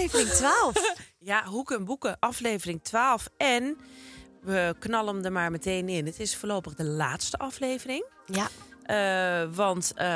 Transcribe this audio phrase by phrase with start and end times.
[0.00, 0.94] Aflevering 12.
[1.18, 3.28] Ja, Hoeken en Boeken, aflevering 12.
[3.36, 3.76] En
[4.42, 6.06] we knallen hem er maar meteen in.
[6.06, 8.04] Het is voorlopig de laatste aflevering.
[8.26, 8.48] ja.
[8.82, 10.06] Eh, want, eh,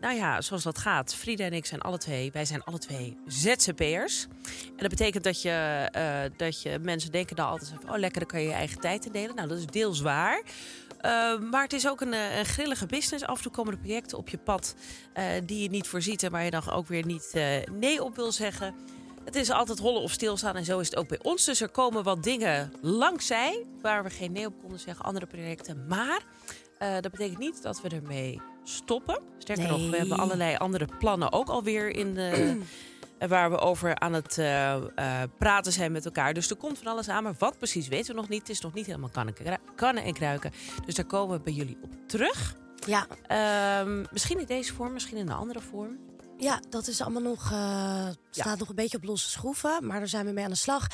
[0.00, 3.16] nou ja, zoals dat gaat, Frida en ik zijn alle twee, wij zijn alle twee
[3.26, 4.26] ZZP'ers.
[4.66, 8.20] En dat betekent dat je, eh, dat je mensen denken dan altijd van, oh lekker,
[8.20, 9.36] dan kan je je eigen tijd indelen.
[9.36, 10.42] Nou, dat is deels waar.
[11.50, 13.24] Maar het is ook een, een grillige business.
[13.24, 14.74] Af en toe komen er projecten op je pad
[15.44, 17.32] die je niet voorziet en waar je dan ook weer niet
[17.72, 18.74] nee op wil zeggen.
[19.26, 21.44] Het is altijd rollen of stilstaan en zo is het ook bij ons.
[21.44, 25.84] Dus er komen wat dingen langzij waar we geen nee op konden zeggen, andere projecten.
[25.88, 26.20] Maar
[26.78, 29.20] eh, dat betekent niet dat we ermee stoppen.
[29.38, 29.72] Sterker Nee.
[29.80, 32.30] nog, we hebben allerlei andere plannen ook alweer in de,
[33.18, 34.76] eh, waar we over aan het eh,
[35.38, 36.34] praten zijn met elkaar.
[36.34, 38.40] Dus er komt van alles aan, maar wat precies weten we nog niet.
[38.40, 39.34] Het is nog niet helemaal kannen,
[39.74, 40.52] kannen en kruiken.
[40.84, 42.56] Dus daar komen we bij jullie op terug.
[42.86, 43.06] Ja.
[43.26, 45.98] Ehm, misschien in deze vorm, misschien in een andere vorm.
[46.38, 49.86] Ja, dat is allemaal nog, eh, staat nog een beetje op losse schroeven.
[49.86, 50.86] Maar daar zijn we mee aan de slag.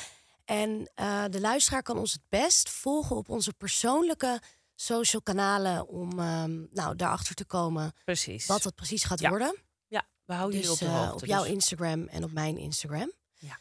[0.45, 4.41] En eh, de luisteraar kan ons het best volgen op onze persoonlijke
[4.75, 5.87] social kanalen.
[5.87, 8.45] Om ehm, nou, daarachter te komen Precies.
[8.45, 9.29] wat het precies gaat Ja.
[9.29, 9.57] worden.
[9.87, 11.23] Ja, we houden Dus jullie op de eh, hoogte.
[11.23, 13.11] op jouw Dus- Instagram en op mijn Instagram.
[13.33, 13.57] Ja.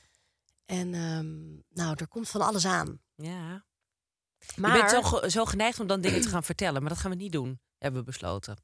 [0.65, 3.01] En ehm, nou, er komt van alles aan.
[3.17, 3.65] ja.
[4.57, 7.17] Maar Je bent zo geneigd om dan dingen te gaan vertellen, maar dat gaan we
[7.17, 8.57] niet doen, hebben besloten.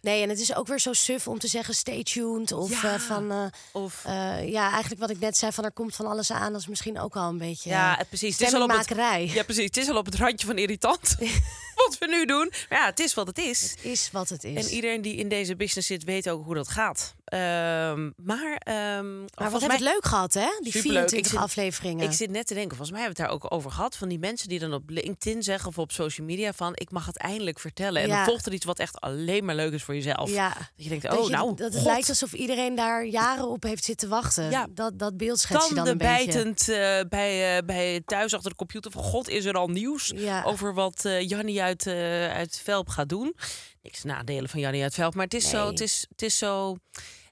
[0.00, 2.52] nee, en het is ook weer zo suf om te zeggen stay tuned.
[2.52, 2.94] Of Ja.
[2.94, 6.06] eh, van eh, Of eh, ja, eigenlijk wat ik net zei van er komt van
[6.06, 6.52] alles aan.
[6.52, 8.38] Dat is misschien ook al een beetje Ja, precies.
[8.38, 8.88] Het is, al op het,
[9.32, 9.64] ja, precies.
[9.64, 11.14] Het is al op het randje van irritant.
[11.84, 12.52] wat we nu doen.
[12.68, 13.70] Maar ja, het is wat het is.
[13.70, 14.66] Het is wat het is.
[14.66, 17.14] En iedereen die in deze business zit, weet ook hoe dat gaat.
[17.24, 20.40] Ehm, maar ehm, maar wat hebben we het leuk gehad, hè?
[20.62, 20.80] Die Superleuk.
[21.08, 22.04] 24 Ik zit- afleveringen.
[22.04, 23.96] ik zit net te denken, volgens mij hebben we het daar ook over gehad.
[23.96, 26.72] Van die mensen die dan op LinkedIn zeggen of op social media van...
[26.74, 28.02] ik mag het eindelijk vertellen.
[28.02, 28.16] En Ja.
[28.16, 30.30] dan volgt er iets wat echt alleen maar leuk is voor jezelf.
[30.30, 30.48] ja.
[30.48, 33.48] Dat je denkt, Dat oh je- nou, dat het God, lijkt alsof iedereen daar jaren
[33.48, 34.50] op heeft zitten wachten.
[34.50, 34.66] Ja.
[34.70, 36.14] Dat, dat beeld schets je dan een beetje.
[36.32, 39.02] tandenbijtend eh, bij, eh, bij thuis achter de computer van...
[39.02, 40.42] God, is er al nieuws Ja.
[40.42, 43.36] over wat eh Jannie uit, eh, uit Velp gaat doen?
[43.82, 45.66] Niks nadelen van Jannie uit Velp, maar het is zo...
[45.66, 46.76] Het is, het is zo...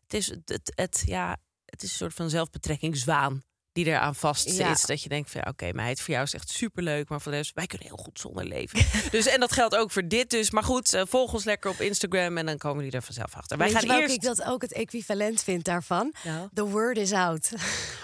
[0.03, 4.49] Het is, het, het, het- ja, het is een soort van zelfbetrekkingszwaan die eraan vast
[4.49, 4.57] zit.
[4.57, 4.75] Ja.
[4.87, 7.09] Dat je denkt van, ja, oké, meid, voor jou is echt superleuk.
[7.09, 8.85] Maar voor de rest, wij kunnen heel goed zonder leven.
[9.11, 10.51] dus, en dat geldt ook voor dit dus.
[10.51, 13.59] Maar goed, eh, volg ons lekker op Instagram en dan komen jullie er vanzelf achter.
[13.59, 14.15] Wij gaan eerst...
[14.15, 16.15] ik dat ook het equivalent vind daarvan?
[16.25, 16.49] Nou.
[16.55, 17.53] The word is out.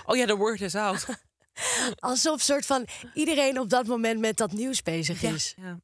[0.04, 1.06] Oh ja, de word is out.
[1.98, 5.54] Alsof soort van iedereen op dat moment met dat nieuws bezig is.
[5.56, 5.80] ja.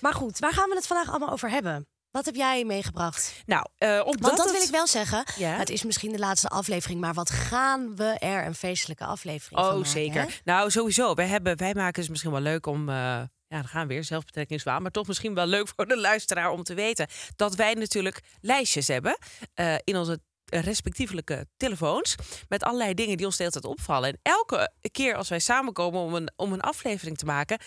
[0.00, 1.86] Maar goed, waar gaan we het vandaag allemaal over hebben?
[2.12, 3.42] Wat heb jij meegebracht?
[3.46, 5.24] Nou, eh omdat Want dat het- wil ik wel zeggen.
[5.36, 5.56] Ja?
[5.56, 9.68] Het is misschien de laatste aflevering, maar wat gaan we er een feestelijke aflevering van
[9.68, 10.20] Oh, maken, zeker.
[10.22, 10.26] hè?
[10.44, 11.14] Nou, sowieso.
[11.14, 12.88] Wij, hebben, wij maken het misschien wel leuk om.
[12.88, 14.82] eh, ja, dan gaan we weer zelfbetrekkingswaan.
[14.82, 17.06] Maar toch misschien wel leuk voor de luisteraar om te weten
[17.36, 19.18] dat wij natuurlijk lijstjes hebben
[19.54, 22.14] eh, in onze respectievelijke telefoons.
[22.48, 24.08] Met allerlei dingen die ons de hele tijd opvallen.
[24.10, 27.58] En elke keer als wij samenkomen om een, om een aflevering te maken,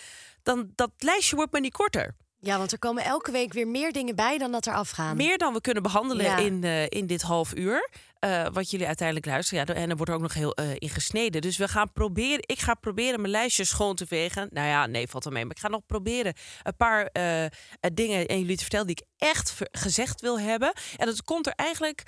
[0.44, 2.16] dan dat lijstje wordt maar niet korter.
[2.40, 5.16] Ja, want er komen elke week weer meer dingen bij dan dat er afgaan.
[5.18, 6.38] Meer dan we kunnen behandelen Ja.
[6.38, 7.90] in, eh, in dit half uur.
[8.20, 9.66] Eh, wat jullie uiteindelijk luisteren.
[9.68, 11.42] Ja, en er wordt ook nog heel uh, in gesneden.
[11.42, 12.40] Dus we gaan proberen.
[12.46, 14.48] Ik ga proberen mijn lijstje schoon te vegen.
[14.52, 15.46] Nou ja, nee, valt er mee.
[15.46, 16.34] Maar ik ga nog proberen
[16.64, 17.46] een paar uh,
[17.94, 20.74] dingen en jullie te vertellen die ik echt gezegd wil hebben.
[20.98, 22.04] En dat komt er eigenlijk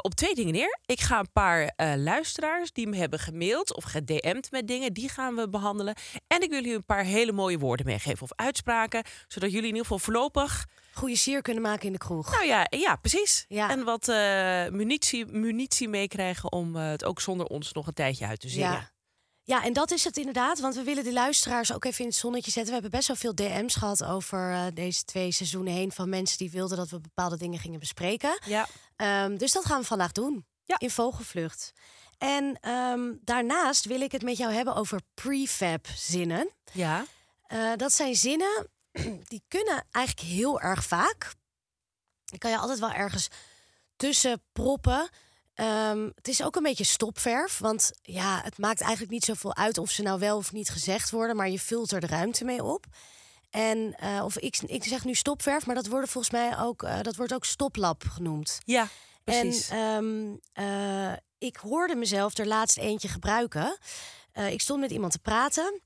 [0.00, 0.78] op twee dingen neer.
[0.86, 5.34] Ik ga een paar luisteraars die me hebben gemaild of gedM'd met dingen, die gaan
[5.34, 5.94] we behandelen.
[6.26, 9.74] En ik wil jullie een paar hele mooie woorden meegeven of uitspraken, zodat jullie in
[9.74, 12.30] ieder geval voorlopig goede sier kunnen maken in de kroeg.
[12.30, 13.44] Nou ja, ja precies.
[13.48, 13.70] Ja.
[13.70, 14.06] En wat
[14.72, 18.70] munitie, munitie meekrijgen om uh, het ook zonder ons nog een tijdje uit te zingen.
[18.70, 18.90] Ja.
[19.44, 20.60] Ja, en dat is het inderdaad.
[20.60, 22.74] Want we willen de luisteraars ook even in het zonnetje zetten.
[22.74, 25.92] We hebben best wel veel DM's gehad over uh, deze twee seizoenen heen.
[25.92, 28.38] Van mensen die wilden dat we bepaalde dingen gingen bespreken.
[28.44, 28.68] Ja.
[29.24, 30.46] Um, dus dat gaan we vandaag doen.
[30.64, 30.78] Ja.
[30.78, 31.72] In vogelvlucht.
[32.18, 36.50] En um, daarnaast wil ik het met jou hebben over prefab zinnen.
[36.72, 37.04] Ja.
[37.48, 38.68] Uh, dat zijn zinnen
[39.32, 41.34] die kunnen eigenlijk heel erg vaak.
[42.24, 43.28] Die kan je altijd wel ergens
[43.96, 45.08] tussen proppen.
[45.54, 49.78] Um, het is ook een beetje stopverf, want ja, het maakt eigenlijk niet zoveel uit
[49.78, 52.64] of ze nou wel of niet gezegd worden, maar je vult er de ruimte mee
[52.64, 52.86] op.
[53.50, 57.00] En uh, of ik, ik zeg nu stopverf, maar dat wordt volgens mij ook, uh,
[57.00, 58.58] dat wordt ook stoplap genoemd.
[58.64, 58.88] Ja,
[59.24, 59.68] precies.
[59.68, 63.78] En um, uh, ik hoorde mezelf er laatst eentje gebruiken.
[64.50, 65.80] ik stond met iemand te praten.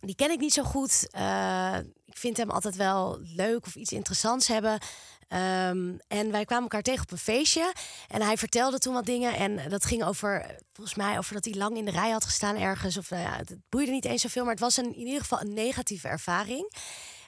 [0.00, 1.02] Die ken ik niet zo goed.
[2.04, 4.78] ik vind hem altijd wel leuk of iets interessants hebben.
[5.32, 7.72] Um, en wij kwamen elkaar tegen op een feestje.
[8.08, 9.34] En hij vertelde toen wat dingen.
[9.34, 12.56] En dat ging over, volgens mij, over dat hij lang in de rij had gestaan
[12.56, 12.96] ergens.
[12.96, 14.42] Of nou ja, het boeide niet eens zoveel.
[14.42, 16.72] Maar het was een, in ieder geval een negatieve ervaring.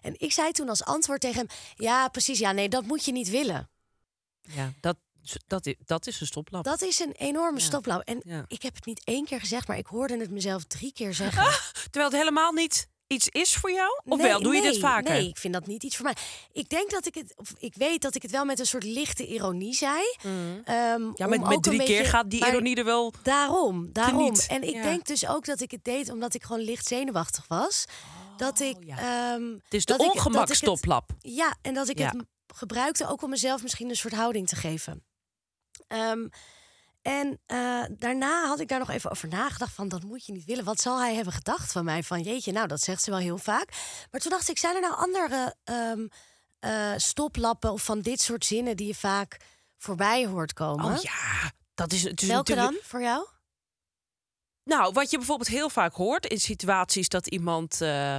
[0.00, 2.38] En ik zei toen als antwoord tegen hem: Ja, precies.
[2.38, 3.70] Ja, nee, dat moet je niet willen.
[4.40, 4.96] Ja, dat,
[5.46, 6.64] dat, is, dat is een stoplap.
[6.64, 7.64] Dat is een enorme ja.
[7.64, 8.00] stoplap.
[8.00, 8.44] En ja.
[8.46, 11.42] ik heb het niet één keer gezegd, maar ik hoorde het mezelf drie keer zeggen.
[11.42, 11.54] Ah,
[11.90, 14.00] terwijl het helemaal niet iets is voor jou?
[14.04, 14.42] Of nee, wel?
[14.42, 15.12] Doe nee, je dit vaker?
[15.12, 16.16] Nee, ik vind dat niet iets voor mij.
[16.52, 18.84] Ik denk dat ik het, of ik weet dat ik het wel met een soort
[18.84, 20.02] lichte ironie zei.
[20.22, 20.30] Mm.
[20.32, 23.12] Um, ja, met, met drie keer gaat die ironie er wel.
[23.22, 24.24] Daarom, daarom.
[24.24, 24.46] Geniet.
[24.48, 24.82] En ik ja.
[24.82, 27.84] denk dus ook dat ik het deed omdat ik gewoon licht zenuwachtig was.
[27.88, 28.76] Oh, dat ik.
[28.80, 29.34] Ja.
[29.34, 31.10] Um, het is de ongemakstoplap.
[31.18, 32.06] Ja, en dat ik ja.
[32.06, 32.24] het
[32.54, 35.04] gebruikte ook om mezelf misschien een soort houding te geven.
[35.88, 36.30] Um,
[37.02, 40.44] en uh, daarna had ik daar nog even over nagedacht van dat moet je niet
[40.44, 40.64] willen.
[40.64, 42.02] Wat zal hij hebben gedacht van mij?
[42.02, 43.68] Van jeetje, nou dat zegt ze wel heel vaak.
[44.10, 46.08] Maar toen dacht ik, zijn er nou andere um,
[46.60, 49.36] uh, stoplappen of van dit soort zinnen die je vaak
[49.78, 50.84] voorbij hoort komen?
[50.84, 52.82] Oh ja, dat is, het is Welke natuurlijk...
[52.82, 53.26] dan voor jou?
[54.64, 58.18] Nou, wat je bijvoorbeeld heel vaak hoort in situaties dat iemand uh,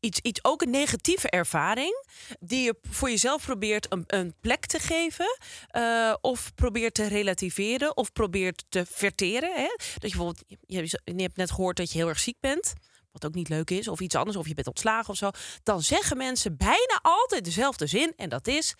[0.00, 2.04] iets, iets, ook een negatieve ervaring,
[2.40, 5.38] die je voor jezelf probeert een, een plek te geven,
[5.72, 9.54] uh, of probeert te relativeren, of probeert te verteren.
[9.54, 9.68] Hè?
[9.76, 12.74] Dat je bijvoorbeeld, je, je hebt net gehoord dat je heel erg ziek bent.
[13.12, 15.30] Wat ook niet leuk is, of iets anders, of je bent ontslagen of zo.
[15.62, 18.12] Dan zeggen mensen bijna altijd dezelfde zin.
[18.16, 18.74] En dat is: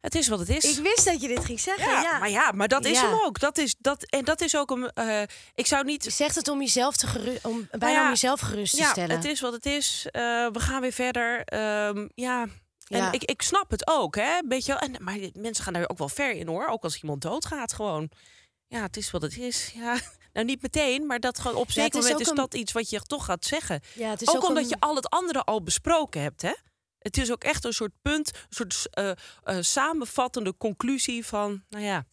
[0.00, 0.78] het is wat het is.
[0.78, 1.92] Ik wist dat je dit ging zeggen.
[1.92, 2.18] Ja, ja.
[2.18, 3.08] maar ja, maar dat is ja.
[3.08, 3.40] hem ook.
[3.40, 4.90] Dat is dat en dat is ook een.
[4.94, 5.22] Uh,
[5.54, 6.04] ik zou niet.
[6.04, 8.90] Je zegt het om jezelf te gerust, om bijna ja, om jezelf gerust te ja,
[8.90, 9.16] stellen.
[9.16, 10.06] Het is wat het is.
[10.06, 10.22] Uh,
[10.52, 11.54] we gaan weer verder.
[11.88, 12.46] Um, ja.
[12.88, 13.12] En ja.
[13.12, 14.38] ik, ik snap het ook, hè?
[14.44, 16.66] Beetje, en, maar mensen gaan daar ook wel ver in hoor.
[16.66, 18.10] Ook als iemand doodgaat, gewoon.
[18.66, 19.72] Ja, het is wat het is.
[19.74, 19.98] Ja.
[20.32, 22.60] Nou, niet meteen, maar dat gewoon op zeker moment is, is dat een...
[22.60, 23.80] iets wat je toch gaat zeggen.
[23.94, 24.68] Ja, het is ook, ook omdat een...
[24.68, 26.52] je al het andere al besproken hebt, hè?
[26.98, 29.10] Het is ook echt een soort punt, een soort uh,
[29.44, 32.06] uh, samenvattende conclusie van, nou ja,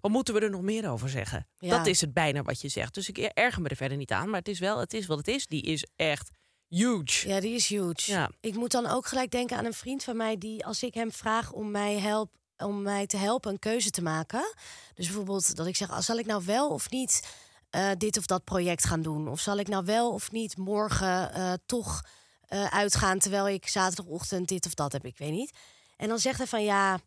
[0.00, 1.46] wat moeten we er nog meer over zeggen?
[1.58, 1.76] Ja.
[1.76, 2.94] Dat is het bijna wat je zegt.
[2.94, 5.18] Dus ik erger me er verder niet aan, maar het is wel, het is wat
[5.18, 5.46] het is.
[5.46, 6.30] Die is echt
[6.68, 7.28] huge.
[7.28, 8.10] Ja, die is huge.
[8.10, 8.30] Ja.
[8.40, 11.12] Ik moet dan ook gelijk denken aan een vriend van mij die, als ik hem
[11.12, 14.54] vraag om mij help, om mij te helpen een keuze te maken.
[14.94, 17.28] Dus bijvoorbeeld dat ik zeg, zal ik nou wel of niet
[17.76, 19.28] uh, dit of dat project gaan doen?
[19.28, 22.02] Of zal ik nou wel of niet morgen toch
[22.48, 25.52] uh, uitgaan terwijl ik zaterdagochtend dit of dat heb, ik weet niet.
[25.96, 26.98] En dan zegt hij van ja,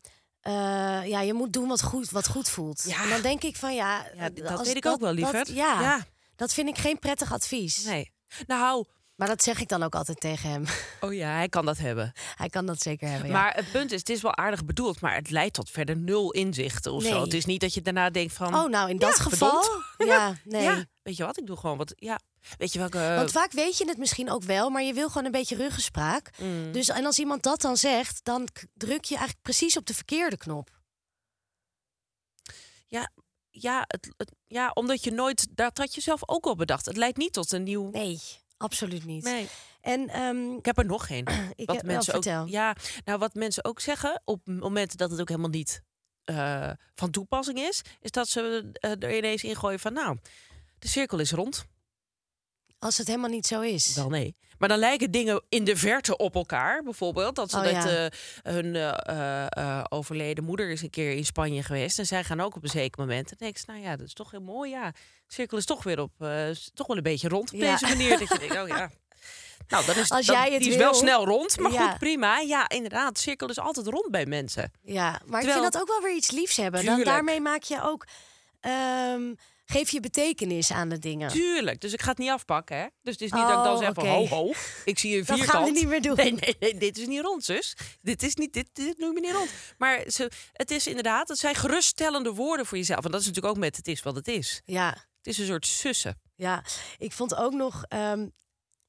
[0.48, 2.84] uh, ja, je moet doen wat goed, wat goed voelt.
[2.88, 3.04] Ja.
[3.04, 5.54] En dan denk ik van ja, ja dat weet ik ook wel, liever.
[5.54, 7.84] Ja, ja, dat vind ik geen prettig advies.
[7.84, 8.12] Nee.
[8.48, 8.86] Nou,
[9.22, 10.66] maar dat zeg ik dan ook altijd tegen hem.
[11.02, 12.12] Oh ja, hij kan dat hebben.
[12.36, 13.28] Hij kan dat zeker hebben.
[13.28, 13.34] Ja.
[13.34, 16.32] Maar het punt is, het is wel aardig bedoeld, maar het leidt tot verder nul
[16.32, 17.12] inzichten of nee.
[17.12, 17.22] zo.
[17.22, 18.56] Het is niet dat je daarna denkt van.
[18.56, 19.64] Oh, nou in dat ja, geval.
[19.98, 20.64] Ja, nee.
[20.64, 21.38] Ja, weet je wat?
[21.38, 21.94] Ik doe gewoon wat.
[21.96, 22.20] Ja,
[22.58, 22.98] weet je welke.
[22.98, 26.30] Want vaak weet je het misschien ook wel, maar je wil gewoon een beetje ruggespraak.
[26.38, 26.72] Mm.
[26.72, 30.38] Dus en als iemand dat dan zegt, dan druk je eigenlijk precies op de verkeerde
[30.38, 30.80] knop.
[32.88, 33.12] Ja,
[33.50, 35.48] ja, het, het, ja, omdat je nooit.
[35.52, 36.86] Dat had je zelf ook al bedacht.
[36.86, 37.90] Het leidt niet tot een nieuw.
[37.90, 38.20] Nee.
[38.58, 39.24] Absoluut niet.
[39.24, 39.48] Nee.
[39.82, 41.28] En, um, ik heb er nog geen.
[41.56, 45.12] ik wat heb, mensen wel, ook, ja, nou wat mensen ook zeggen op momenten dat
[45.12, 45.84] het ook helemaal niet
[46.26, 50.18] uh, van toepassing is, is dat ze uh, er ineens ingooien van, nou,
[50.80, 51.66] de cirkel is rond.
[52.82, 53.96] Als het helemaal niet zo is.
[53.96, 54.36] Wel nee.
[54.58, 56.84] Maar dan lijken dingen in de verte op elkaar.
[56.84, 57.86] Bijvoorbeeld dat ze Oh, dat ja.
[58.10, 58.12] eh,
[58.54, 62.00] hun eh, eh, overleden moeder is een keer in Spanje geweest.
[62.00, 63.32] En zij gaan ook op een zeker moment.
[63.32, 64.70] En dan denk ik, nou ja, dat is toch heel mooi.
[64.72, 64.94] Ja,
[65.28, 66.12] cirkel is toch weer op,
[66.74, 67.72] toch wel een beetje rond op Ja.
[67.72, 68.20] deze manier.
[68.20, 68.92] Dat je denkt, oh ja.
[69.68, 71.90] Nou, dan is, Als dan- jij het die is wel snel rond, maar Ja.
[71.90, 72.40] goed, prima.
[72.40, 74.72] Ja, inderdaad, de cirkel is altijd rond bij mensen.
[74.84, 76.86] Ja, maar ik vind dat ook wel weer iets liefs hebben.
[76.86, 78.06] Dan, daarmee maak je ook...
[78.60, 79.34] ehm,
[79.72, 81.30] geef je betekenis aan de dingen.
[81.30, 82.86] Tuurlijk, dus ik ga het niet afpakken, hè?
[83.02, 84.52] Dus het is niet dat ik dan Oh, zeg van, ho, ho,
[84.86, 85.50] ik zie een Dat vierkant.
[85.58, 86.16] gaan we niet meer doen.
[86.16, 87.76] Nee, nee, nee, dit is niet rond, zus.
[88.02, 89.50] Dit is niet, dit, dit noem je niet rond.
[89.78, 93.06] Maar ze, het is inderdaad, het zijn geruststellende woorden voor jezelf.
[93.06, 94.62] En dat is natuurlijk ook met het is wat het is.
[94.66, 96.22] Ja, Het is een soort sussen.
[96.36, 96.64] ja.
[96.98, 97.84] Ik vond ook nog...
[97.88, 98.28] ehm,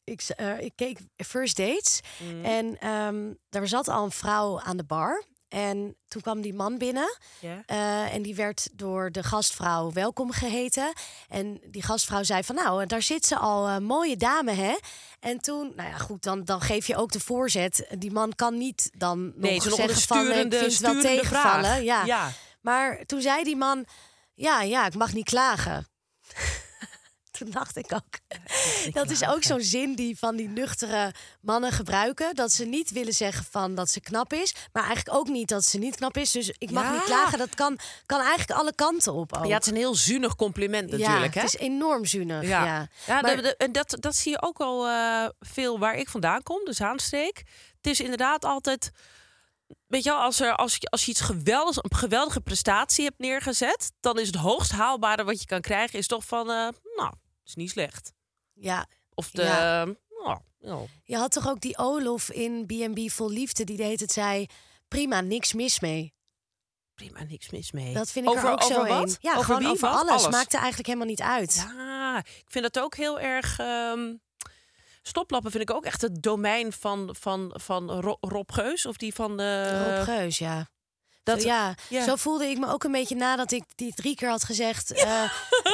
[0.05, 2.01] ik, eh, ik keek First Dates.
[2.19, 2.45] Mm.
[2.45, 5.23] En ehm daar zat al een vrouw aan de bar.
[5.53, 7.19] En toen kwam die man binnen.
[7.41, 7.63] Ja.
[7.67, 10.93] Eh, en die werd door de gastvrouw welkom geheten.
[11.29, 14.79] En die gastvrouw zei van nou, daar zit ze al, eh, mooie dame hè.
[15.21, 17.87] En toen, nou ja goed, dan, dan geef je ook de voorzet.
[17.99, 21.85] Die man kan niet dan Nee, nog zeggen van ik vind wel tegenvallen.
[21.85, 22.05] Ja.
[22.05, 22.31] Ja.
[22.61, 23.85] Maar toen zei die man,
[24.35, 25.87] ja, ja, ik mag niet klagen.
[27.39, 28.19] Toen dacht ik ook,
[28.95, 32.35] dat is ook zo'n zin die van die nuchtere mannen gebruiken.
[32.35, 35.65] Dat ze niet willen zeggen van dat ze knap is, maar eigenlijk ook niet dat
[35.65, 36.31] ze niet knap is.
[36.31, 36.93] Dus ik mag Ja.
[36.93, 39.47] niet klagen, dat kan, kan eigenlijk alle kanten op ook.
[39.47, 41.47] Ja, het is een heel zuinig compliment natuurlijk, Ja, hè?
[41.47, 42.43] het is enorm zuinig.
[42.43, 43.21] Ja, Ja, ja.
[43.21, 46.73] Maar- en dat, dat zie je ook al eh, veel waar ik vandaan kom, de
[46.73, 47.43] Zaanstreek.
[47.77, 48.91] Het is inderdaad altijd...
[49.87, 53.19] Weet je wel, als, er, als, je, als je iets geweldigs, een geweldige prestatie hebt
[53.19, 53.93] neergezet...
[54.01, 55.99] dan is het hoogst haalbare wat je kan krijgen...
[55.99, 57.13] is toch van, eh, nou,
[57.57, 58.13] is niet slecht.
[58.53, 58.87] ja.
[59.15, 59.85] Of de, Ja.
[59.85, 64.13] nou, nou, Je had toch ook die Olof in B&B Vol Liefde die deed het
[64.13, 64.47] zei...
[64.89, 66.15] prima, niks mis mee.
[66.95, 67.95] prima, niks mis mee.
[67.95, 69.09] Dat vind ik over, er ook over zo wat?
[69.09, 69.17] een.
[69.21, 69.71] Ja, over gewoon wie?
[69.71, 70.29] over alles.
[70.29, 71.55] Maakt er eigenlijk helemaal niet uit.
[71.55, 73.59] Ja, ik vind dat ook heel erg.
[73.59, 74.15] ehm,
[75.03, 78.87] stoplappen vind ik ook echt het domein van, van, van Ro- Rob Geus.
[78.87, 79.83] Of die van de.
[79.97, 80.69] Rob Geus, ja.
[81.23, 82.05] Dat, Zo, ja, ja.
[82.05, 84.93] zo voelde ik me ook een beetje nadat ik die drie keer had gezegd...
[84.93, 85.23] eh,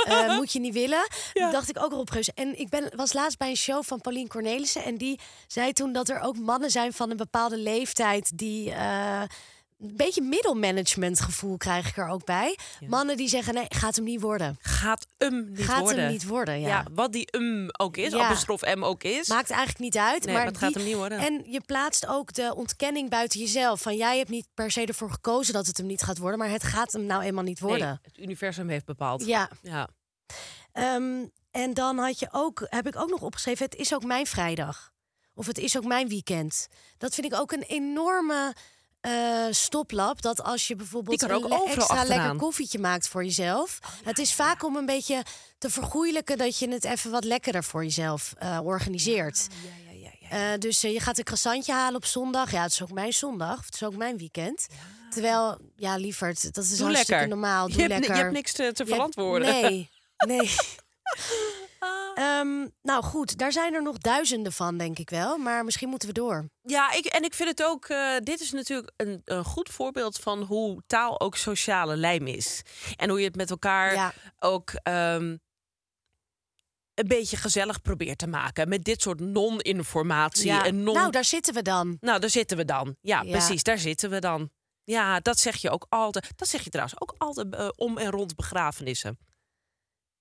[0.05, 1.09] eh, moet je niet willen.
[1.33, 1.51] Ja.
[1.51, 2.31] dacht ik ook Rob Geus.
[2.35, 4.85] En ik ben, was laatst bij een show van Paulien Cornelissen...
[4.85, 8.39] en die zei toen dat er ook mannen zijn van een bepaalde leeftijd...
[8.39, 9.23] die eh,
[9.79, 12.59] een beetje middelmanagement gevoel krijg ik er ook bij.
[12.87, 14.57] Mannen die zeggen, nee, gaat hem niet worden.
[14.61, 16.03] Gaat hem niet gaat worden.
[16.03, 16.69] hem niet worden, ja.
[16.69, 18.25] Ja, wat die um ook is, Ja.
[18.25, 19.29] apostrof M ook is.
[19.29, 20.25] Maakt eigenlijk niet uit.
[20.25, 21.19] Nee, maar het gaat hem niet worden.
[21.19, 23.81] En je plaatst ook de ontkenning buiten jezelf.
[23.81, 26.39] Van jij hebt niet per se ervoor gekozen dat het hem niet gaat worden.
[26.39, 27.99] Maar het gaat hem nou eenmaal niet Nee, worden.
[28.03, 29.25] het universum heeft bepaald.
[29.27, 29.51] Ja.
[29.63, 29.89] ja.
[30.73, 34.27] Ehm, en dan had je ook, heb ik ook nog opgeschreven, het is ook mijn
[34.27, 34.93] vrijdag.
[35.35, 36.69] Of het is ook mijn weekend.
[36.99, 38.55] Dat vind ik ook een enorme
[39.13, 40.23] eh, stoplap.
[40.23, 43.79] Dat als je bijvoorbeeld een le- extra lekker koffietje maakt voor jezelf.
[44.05, 45.23] het is vaak om een beetje
[45.59, 49.47] te vergoeilijken dat je het even wat lekkerder voor jezelf eh, organiseert.
[49.93, 50.53] Ja, ja.
[50.53, 52.51] Eh, dus je gaat een croissantje halen op zondag.
[52.51, 53.65] Ja, het is ook mijn zondag.
[53.65, 54.67] Het is ook mijn weekend.
[55.11, 57.29] Terwijl, ja, lieverd, dat is Doe hartstikke lekker.
[57.29, 57.69] normaal.
[57.69, 58.17] Doe je, hebt, ni- lekker.
[58.17, 59.49] je hebt niks te, te Je hebt- verantwoorden.
[59.63, 59.91] Nee,
[60.27, 60.51] nee.
[62.19, 65.39] Ehm, nou goed, daar zijn er nog duizenden van, denk ik wel.
[65.39, 66.51] Maar misschien moeten we door.
[66.63, 67.85] Ja, ik, en ik vind het ook.
[67.89, 72.63] eh, dit is natuurlijk een, een goed voorbeeld van hoe taal ook sociale lijm is.
[72.97, 74.13] En hoe je het met elkaar Ja.
[74.39, 75.37] ook ehm,
[76.95, 78.69] een beetje gezellig probeert te maken.
[78.69, 80.47] Met dit soort non-informatie.
[80.47, 80.65] Ja.
[80.65, 81.97] En non Nou, daar zitten we dan.
[82.01, 82.97] nou, daar zitten we dan.
[83.01, 83.31] Ja, Ja.
[83.31, 84.51] precies, daar zitten we dan.
[84.85, 86.31] Ja, dat zeg je ook altijd.
[86.39, 89.19] Dat zeg je trouwens ook altijd eh, om en rond begrafenissen.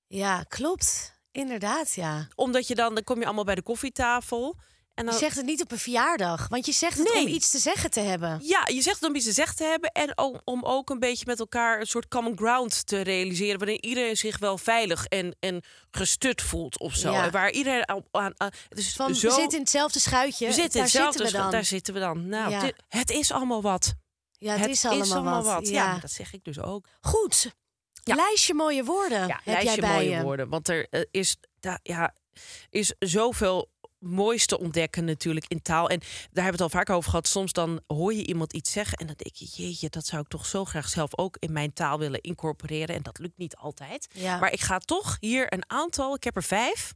[0.08, 1.17] Ja, klopt.
[1.38, 2.28] Inderdaad, ja.
[2.36, 4.56] Omdat je dan, dan kom je allemaal bij de koffietafel.
[4.94, 7.34] En Je dan, zegt het niet op een verjaardag, want je zegt het om Nee.
[7.34, 8.40] iets te zeggen te hebben.
[8.44, 11.00] Ja, je zegt het om iets te zeggen te hebben en om, om ook een
[11.00, 13.60] beetje met elkaar een soort common ground te realiseren.
[13.60, 17.12] Waarin iedereen zich wel veilig en, en gestut voelt of zo.
[17.12, 17.24] Ja.
[17.26, 18.04] En waar iedereen aan.
[18.12, 20.46] aan, is Van, zo, we zitten in hetzelfde schuitje.
[20.48, 21.52] we zitten in hetzelfde zitten we dan.
[21.52, 22.28] Daar zitten we dan.
[22.28, 22.60] Nou, Ja.
[22.60, 23.94] dit- het is allemaal wat.
[24.32, 25.68] ja, het, is allemaal, wat.
[25.68, 25.94] Ja.
[25.94, 26.00] Ja.
[26.00, 26.88] dat zeg ik dus ook.
[27.02, 27.52] Goed.
[28.08, 28.16] Ja.
[28.16, 30.22] Lijstje mooie woorden Ja, heb lijstje jij bij mooie je.
[30.22, 30.50] woorden.
[30.50, 32.14] Want er eh, is, da- ja,
[32.70, 35.90] is zoveel moois te ontdekken natuurlijk in taal.
[35.90, 37.28] En daar hebben we het al vaak over gehad.
[37.28, 39.64] Soms dan hoor je iemand iets zeggen en dan denk je...
[39.64, 42.96] jeetje, dat zou ik toch zo graag zelf ook in mijn taal willen incorporeren.
[42.96, 44.08] En dat lukt niet altijd.
[44.14, 44.40] Ja.
[44.40, 46.94] Maar ik ga toch hier een aantal, ik heb er vijf...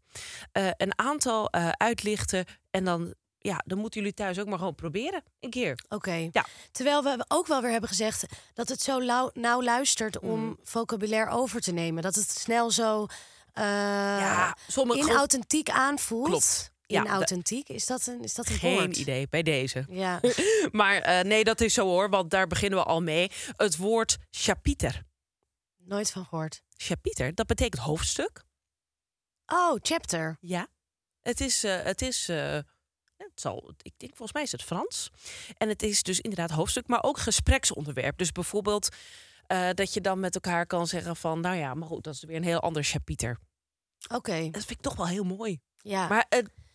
[0.52, 3.14] eh, een aantal eh, uitlichten en dan...
[3.44, 5.24] Ja, dan moeten jullie thuis ook maar gewoon proberen.
[5.40, 5.80] Een keer.
[5.90, 6.30] Oké.
[6.32, 6.46] Ja.
[6.72, 9.00] Terwijl we ook wel weer hebben gezegd dat het zo
[9.34, 10.58] nauw luistert om Mm.
[10.64, 12.04] vocabulaire over te nemen.
[12.04, 15.00] Dat het snel zo uh, ja, sommige...
[15.00, 16.28] inauthentiek aanvoelt.
[16.28, 16.72] Klopt.
[16.86, 18.98] Ja, Inauthentiek, is dat een, is dat een Geen woord?
[18.98, 19.86] idee, bij deze.
[19.90, 20.20] Ja.
[20.72, 23.32] Maar eh, nee, dat is zo hoor, want daar beginnen we al mee.
[23.58, 25.04] Het woord chapiter.
[25.78, 26.62] Nooit van gehoord.
[26.78, 28.44] Chapiter, dat betekent hoofdstuk.
[29.46, 30.38] Oh, chapter.
[30.42, 30.68] Ja.
[31.22, 32.30] Het is, eh, het is
[33.30, 35.10] het zal, ik denk volgens mij is het Frans.
[35.58, 38.18] En het is dus inderdaad hoofdstuk, maar ook gespreksonderwerp.
[38.18, 38.88] Dus bijvoorbeeld
[39.48, 42.24] eh, dat je dan met elkaar kan zeggen van, nou ja, maar goed, dat is
[42.24, 43.38] weer een heel ander chapiter.
[44.14, 44.42] Oké.
[44.50, 45.60] Dat vind ik toch wel heel mooi.
[45.78, 46.08] Ja.
[46.08, 46.26] Maar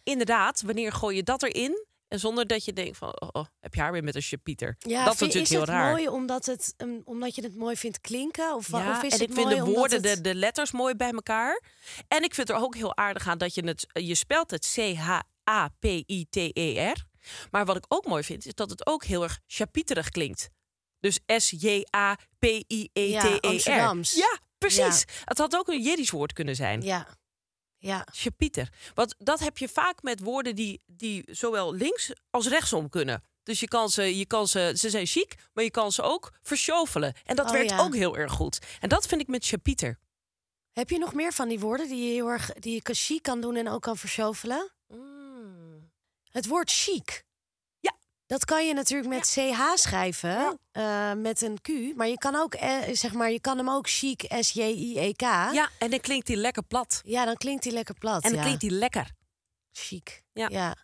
[0.03, 1.85] inderdaad, wanneer gooi je dat erin?
[2.09, 4.77] En zonder dat je denkt van, oh, oh, heb je haar weer met een chapiter?
[4.79, 5.91] ja, dat is vind- natuurlijk heel het raar.
[5.91, 8.55] mooi omdat, het, um, omdat je het mooi vindt klinken?
[8.55, 10.95] Of, Ja, of is en het ik vind de woorden, het- de, de letters mooi
[10.95, 11.63] bij elkaar.
[12.09, 14.65] En ik vind er ook heel aardig aan dat je het, je spelt het
[15.47, 17.05] C-H-A-P-I-T-E-R.
[17.51, 20.49] Maar wat ik ook mooi vind, is dat het ook heel erg chapiterig klinkt.
[21.01, 23.09] Dus S-J-A-P-I-E-T-E-R.
[23.71, 23.95] Ja.
[23.95, 25.05] E Ja, precies.
[25.25, 26.83] Het had ook een Jiddisch woord kunnen zijn.
[26.83, 27.07] Ja.
[27.79, 28.07] Ja.
[28.13, 28.73] Chapiter.
[28.95, 33.23] Want dat heb je vaak met woorden die, die zowel links als rechtsom kunnen.
[33.43, 36.33] Dus je kan ze, je kan ze, ze zijn chic, maar je kan ze ook
[36.43, 37.15] verschovelen.
[37.25, 37.79] En dat Oh, werkt ja.
[37.79, 38.59] ook heel erg goed.
[38.81, 39.99] En dat vind ik met chapiter.
[40.73, 43.41] Heb je nog meer van die woorden die je heel erg die je chic kan
[43.41, 44.73] doen en ook kan verschovelen?
[46.37, 47.25] Het woord chic.
[47.81, 47.97] Ja.
[48.27, 51.69] Dat kan je natuurlijk met CH schrijven, eh, met een Q.
[51.95, 55.21] Maar je kan, ook, eh, zeg maar, je kan hem ook chic, S-J-I-E-K.
[55.21, 57.01] Ja, en dan klinkt hij lekker plat.
[57.05, 58.23] Ja, dan klinkt hij lekker plat.
[58.23, 58.45] En dan ja.
[58.45, 59.11] klinkt hij lekker.
[59.73, 60.23] chic.
[60.33, 60.49] Ja.
[60.49, 60.77] ja.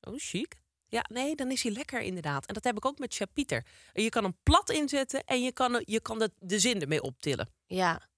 [0.00, 0.60] Oh, chic.
[0.88, 2.46] Ja, nee, dan is hij lekker inderdaad.
[2.46, 3.66] En dat heb ik ook met chapiter.
[3.92, 7.48] Je kan hem plat inzetten en je kan, je kan de, de zin ermee optillen.
[7.66, 8.09] Ja.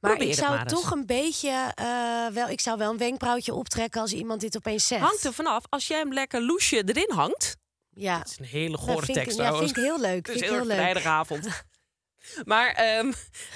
[0.00, 3.54] Maar Probeer ik zou maar toch een beetje, eh, wel, ik zou wel een wenkbrauwtje
[3.54, 5.02] optrekken als iemand dit opeens zegt.
[5.02, 5.64] Hangt er vanaf.
[5.68, 7.56] Als jij hem lekker loesje erin hangt.
[7.90, 8.18] Ja.
[8.18, 10.26] Het is een hele Dat gore vind ik, tekst ja, vind ik heel leuk.
[10.26, 10.76] Het is Vind heel heel leuk.
[10.76, 11.46] vrijdagavond.
[12.44, 13.12] Maar ehm,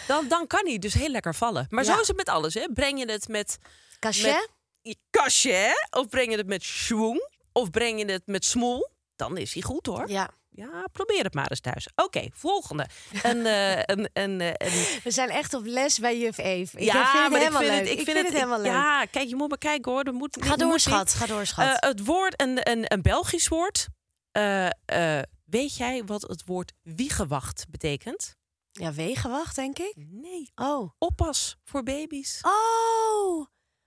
[0.06, 1.66] dan, dan kan hij dus heel lekker vallen.
[1.70, 1.94] Maar Ja.
[1.94, 2.54] zo is het met alles.
[2.54, 2.68] Hè?
[2.74, 3.58] Breng je het met
[3.98, 4.48] Cachet?
[4.82, 5.98] Met- hè?
[6.00, 9.62] of breng je het met schwung, of breng je het met smoel, dan is hij
[9.62, 10.08] goed hoor.
[10.10, 10.30] Ja.
[10.60, 11.88] Ja, probeer het maar eens thuis.
[11.94, 12.86] Oké, volgende.
[13.22, 16.78] Een, eh, een, een, eh, een, We zijn echt op les bij juf Eve.
[16.78, 17.88] Ik ja, vind het helemaal ik vind leuk.
[17.90, 18.72] het, ik vind het, helemaal leuk.
[18.72, 20.02] Ja, kijk, je moet maar kijken hoor.
[20.02, 21.14] Er moet, Ga door, schat.
[21.14, 21.66] Ga door, schat.
[21.66, 23.88] Eh, het woord, een, een, een Belgisch woord.
[25.44, 28.38] Weet jij wat het woord wiegewacht betekent?
[28.72, 29.92] ja, wegenwacht, denk ik.
[29.96, 30.90] Nee, Oh.
[30.98, 32.38] oppas voor baby's.
[32.42, 33.46] Oh.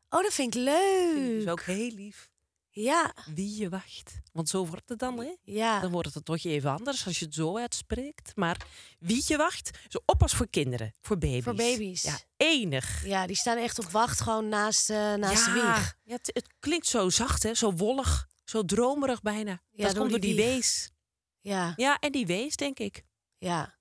[0.10, 1.15] Oh, dat vind ik ik leuk.
[1.39, 2.30] dus ook heel lief.
[2.75, 3.13] Ja.
[3.34, 4.22] Wie je wacht.
[4.32, 5.36] Want zo wordt het dan, hè?
[5.44, 5.80] Ja.
[5.80, 8.36] Dan wordt het toch even anders als je het zo uitspreekt.
[8.36, 8.65] Maar
[9.00, 11.44] wie je wacht, zo oppas voor kinderen, voor baby's.
[11.44, 12.01] Voor baby's.
[12.01, 13.06] Ja, enig.
[13.06, 15.98] Ja, die staan echt op wacht gewoon naast, eh, naast de wieg.
[16.03, 17.53] Ja, het, het klinkt zo zacht, hè?
[17.53, 19.62] Zo wollig, zo dromerig bijna.
[19.72, 20.92] Ja, dat komt door die die wees.
[21.39, 21.74] Ja.
[21.75, 23.03] Ja, en die wees, denk ik.
[23.38, 23.77] Ja.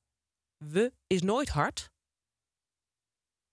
[0.56, 1.90] We is nooit hard.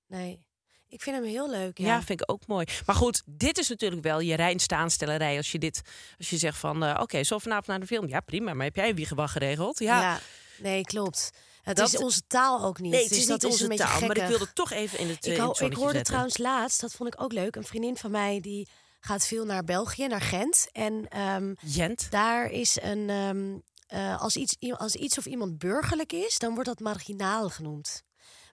[0.05, 0.47] Nee.
[0.89, 1.77] Ik vind hem heel leuk.
[1.77, 2.01] Ja, Ja.
[2.03, 2.65] vind ik ook mooi.
[2.85, 5.37] Maar goed, dit is natuurlijk wel je reinste aanstellerij.
[5.37, 5.81] Als je dit,
[6.17, 8.07] als je zegt van, eh, oké, zo vanavond naar de film.
[8.07, 8.53] Ja, prima.
[8.53, 9.79] Maar heb jij een wiegewacht geregeld?
[9.79, 10.01] Ja.
[10.01, 10.19] Ja.
[10.57, 11.29] Nee, klopt.
[11.61, 12.91] Het Dat- is onze taal ook niet.
[12.91, 13.99] Nee, het dus is niet onze taal.
[14.01, 16.03] Maar ik wilde toch even in het, eh, Ik, het ik hoorde zetten.
[16.03, 18.67] trouwens laatst, dat vond ik ook leuk, een vriendin van mij die
[18.99, 20.67] gaat veel naar België, naar Gent.
[20.71, 22.11] En ehm, Jent.
[22.11, 26.69] daar is een, ehm, eh, als, iets, als iets of iemand burgerlijk is, dan wordt
[26.69, 28.03] dat marginaal genoemd.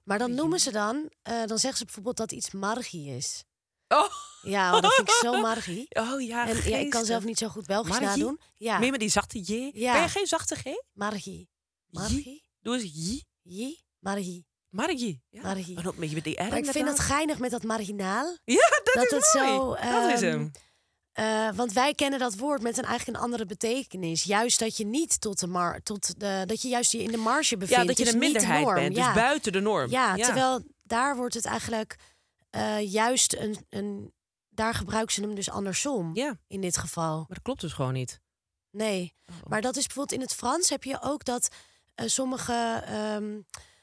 [0.07, 3.45] Maar dan noemen ze dan, eh, dan zeggen ze bijvoorbeeld dat iets margie is.
[3.89, 4.11] Oh.
[4.43, 5.87] Ja, oh, dat vind ik zo margie.
[5.91, 8.09] Oh ja, En ja, ik kan zelf niet zo goed Belgisch Margie?
[8.09, 8.41] nadoen.
[8.57, 9.71] Ja, Meer met die zachte J.
[9.75, 9.93] Ja.
[9.93, 10.63] Ben je geen zachte G?
[10.93, 11.49] margie.
[11.91, 12.45] Margie?
[12.61, 13.23] Doe eens J.
[13.43, 13.77] J?
[13.99, 14.47] Margie.
[14.69, 15.23] Margie.
[15.31, 15.43] Ja.
[15.43, 15.77] Margie.
[15.77, 17.05] En ook met die R Maar ik vind het inderdaad.
[17.05, 18.37] geinig met dat marginaal.
[18.45, 19.49] Ja, dat, dat is het mooi.
[19.49, 20.51] zo, dat is ehm, hem.
[21.17, 24.23] Eh, want wij kennen dat woord met een eigenlijk een andere betekenis.
[24.23, 27.17] Juist dat je niet tot de mar tot de dat je juist je in de
[27.17, 27.83] marge bevindt.
[27.83, 28.75] Ja, dat je dus een de minderheid norm.
[28.75, 28.97] bent.
[28.97, 29.13] Ja.
[29.13, 29.91] Dus buiten de norm.
[29.91, 31.97] Ja, terwijl daar wordt het eigenlijk
[32.51, 34.13] eh, juist een, een
[34.49, 36.11] daar gebruiken ze hem dus andersom.
[36.15, 37.17] Ja, In dit geval.
[37.17, 38.21] maar dat klopt dus gewoon niet.
[38.71, 39.15] Nee.
[39.27, 39.37] Oh.
[39.49, 41.49] Maar dat is bijvoorbeeld in het Frans heb je ook dat
[41.95, 43.41] eh, sommige ehm,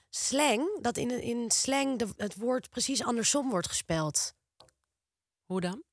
[0.09, 4.33] slang, dat in, in slang de, het woord precies andersom wordt gespeld.
[5.45, 5.83] Hoe dan?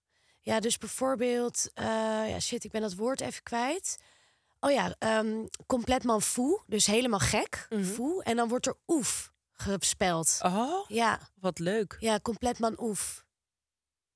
[0.43, 1.85] Ja, dus bijvoorbeeld, eh,
[2.31, 3.99] ja, shit, ik ben dat woord even kwijt.
[4.61, 7.85] Oh ja, ehm compleet man fou, dus helemaal gek, Mhm.
[7.85, 8.23] fou.
[8.23, 10.39] En dan wordt er oef gespeld.
[10.43, 11.97] Oh, Ja, wat leuk.
[11.99, 13.25] ja, compleet man oef.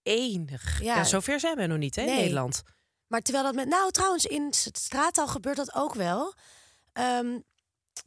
[0.02, 0.82] Enig.
[0.82, 1.04] Ja, Ja.
[1.04, 2.16] zover zijn we nog niet, hè, in Nee.
[2.18, 2.62] Nederland.
[3.06, 6.34] Maar terwijl dat met, nou trouwens, in s- straattaal gebeurt dat ook wel.
[6.92, 7.38] Ehm,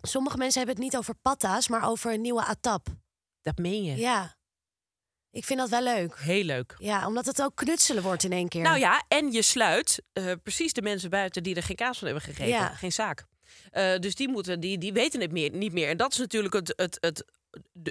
[0.02, 2.88] sommige mensen hebben het niet over patta's, maar over een nieuwe atap.
[3.42, 3.96] Dat meen je.
[3.96, 4.37] Ja,
[5.32, 6.20] ik vind dat wel leuk.
[6.20, 6.76] Heel leuk.
[6.78, 8.62] Ja, omdat het ook knutselen wordt in één keer.
[8.62, 12.08] Nou ja, en je sluit eh, precies de mensen buiten die er geen kaas van
[12.08, 12.48] hebben gegeten.
[12.54, 12.68] Ja.
[12.70, 13.26] Geen zaak.
[13.72, 15.90] Eh, dus die, moeten, die, die weten het meer, niet meer.
[15.90, 17.26] En dat is natuurlijk het, het, het,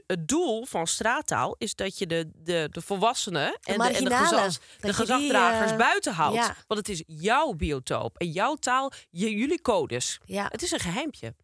[0.07, 1.55] het doel van straattaal.
[1.59, 5.77] Is dat je de, de, de volwassenen en de, en de, gezag, de gezagdragers eh,
[5.77, 6.37] buiten houdt.
[6.37, 6.57] ja.
[6.67, 10.19] Want het is jouw biotoop en jouw taal, je, jullie codes.
[10.25, 11.35] Ja, Het is een geheimpje.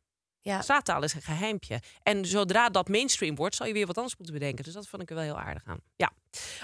[0.42, 0.60] Ja.
[0.62, 1.80] Straattaal is een geheimpje.
[2.02, 4.64] En zodra dat mainstream wordt, zal je weer wat anders moeten bedenken.
[4.64, 5.80] Dus dat vond ik er wel heel aardig aan.
[5.96, 6.12] Ja.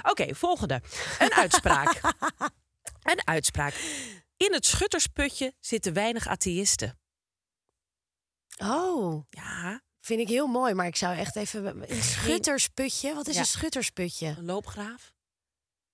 [0.02, 0.82] Oké, volgende.
[1.18, 2.00] Een uitspraak.
[3.02, 3.74] Een uitspraak.
[4.36, 6.98] In het schuttersputje zitten weinig atheïsten.
[8.62, 10.74] Oh, Ja, vind ik heel mooi.
[10.74, 11.90] Maar ik zou echt even...
[11.92, 13.14] Een schuttersputje?
[13.14, 13.40] Wat is Ja.
[13.40, 14.26] een schuttersputje?
[14.26, 15.12] een loopgraaf.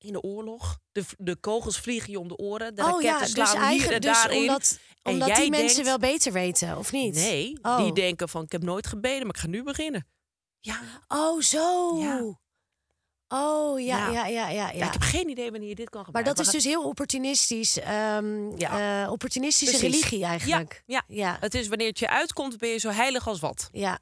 [0.04, 0.78] In de oorlog.
[0.92, 2.74] De, de kogels vliegen je om de oren.
[2.74, 4.40] De oh raketten ja, dus slaan hier en eigenlijk dus daarin.
[4.40, 7.14] omdat, En omdat jij die mensen denkt- wel beter weten, of niet?
[7.14, 7.76] Nee, Oh.
[7.78, 10.06] die denken van ik heb nooit gebeden, maar ik ga nu beginnen.
[10.60, 11.96] Ja, Oh, zo.
[11.98, 12.38] Ja.
[13.28, 14.26] Oh, ja, Ja.
[14.26, 14.86] ja, ja, ja.
[14.86, 16.34] ik heb geen idee wanneer je dit kan Maar gebruiken.
[16.36, 17.78] dat is dus heel opportunistisch.
[17.80, 19.02] ehm, Ja.
[19.04, 20.82] eh, opportunistische religie eigenlijk.
[20.86, 21.36] Ja, Ja.
[21.40, 23.68] Het is wanneer het je uitkomt, ben je zo heilig als wat.
[23.72, 23.98] ja.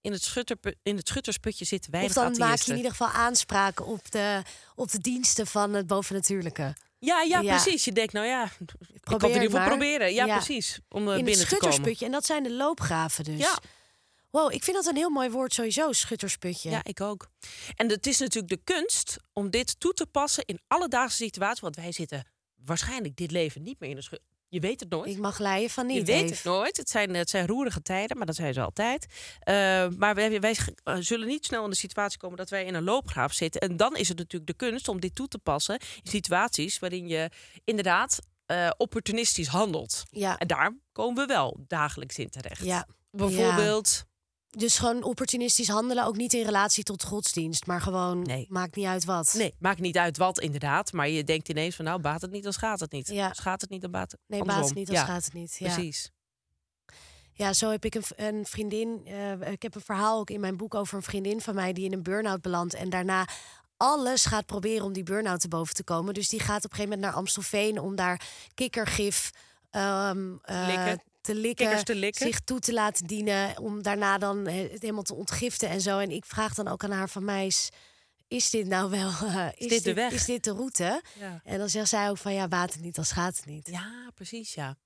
[0.00, 3.08] In het, schutterpu- in het schuttersputje zitten Of weinig dan maak je in ieder geval
[3.08, 4.42] aanspraak op de,
[4.74, 6.74] op de diensten van het bovennatuurlijke.
[6.98, 7.56] Ja, ja, Ja.
[7.62, 7.84] precies.
[7.84, 10.14] Je denkt, nou ja, ik kan het in Probeer ieder proberen.
[10.14, 10.36] Ja, Ja.
[10.36, 10.78] precies.
[10.88, 11.46] Om eh, in het binnen te komen.
[11.46, 12.04] schuttersputje.
[12.06, 13.38] En dat zijn de loopgraven dus.
[13.38, 13.58] Ja.
[14.30, 16.70] Wow, ik vind dat een heel mooi woord sowieso, schuttersputje.
[16.70, 17.28] Ja, ik ook.
[17.76, 21.60] En het is natuurlijk de kunst om dit toe te passen in alledaagse situaties.
[21.60, 22.24] Want wij zitten
[22.64, 24.18] waarschijnlijk dit leven niet meer in een.
[24.48, 25.10] Je weet het nooit.
[25.10, 25.96] Ik mag leiden van niet.
[25.96, 26.34] je weet Dave.
[26.34, 26.76] het nooit.
[26.76, 29.06] Het zijn, het zijn roerige tijden, maar dat zijn ze altijd.
[29.40, 29.54] Eh,
[29.88, 32.84] maar wij, wij eh, zullen niet snel in de situatie komen dat wij in een
[32.84, 33.60] loopgraaf zitten.
[33.60, 37.08] En dan is het natuurlijk de kunst om dit toe te passen in situaties waarin
[37.08, 37.30] je
[37.64, 40.04] inderdaad eh, opportunistisch handelt.
[40.10, 40.38] Ja.
[40.38, 42.64] En daar komen we wel dagelijks in terecht.
[42.64, 42.86] Ja.
[43.10, 44.04] Bijvoorbeeld,
[44.50, 48.46] Dus gewoon opportunistisch handelen, ook niet in relatie tot godsdienst, maar gewoon Nee.
[48.48, 49.34] maakt niet uit wat.
[49.36, 50.92] nee, maakt niet uit wat inderdaad.
[50.92, 53.08] Maar je denkt ineens van nou, baat het niet, dan gaat het niet.
[53.08, 53.30] Ja.
[53.32, 54.60] Gaat het niet, dan baat het Nee, andersom.
[54.62, 55.56] baat het niet, dan ja, gaat het niet.
[55.58, 55.74] Ja.
[55.74, 56.10] Precies.
[57.32, 59.00] Ja, zo heb ik een, een vriendin.
[59.06, 61.84] eh, ik heb een verhaal ook in mijn boek over een vriendin van mij die
[61.84, 62.74] in een burn-out belandt.
[62.74, 63.26] En daarna
[63.76, 66.14] alles gaat proberen om die burn-out te boven te komen.
[66.14, 69.30] Dus die gaat op een gegeven moment naar Amstelveen om daar kikkergif
[70.42, 71.02] Likken.
[71.34, 72.26] Te likken, Kikkers te likken.
[72.26, 73.58] zich toe te laten dienen.
[73.58, 75.98] Om daarna dan eh, het helemaal te ontgiften en zo.
[75.98, 77.68] En ik vraag dan ook aan haar van meis.
[78.28, 80.12] Is dit nou wel eh, is, dit de weg?
[80.12, 81.02] Is dit de route?
[81.18, 81.40] Ja.
[81.44, 83.68] En dan zegt zij ook van ja, het niet, dan gaat het niet.
[83.68, 84.76] ja, precies, ja.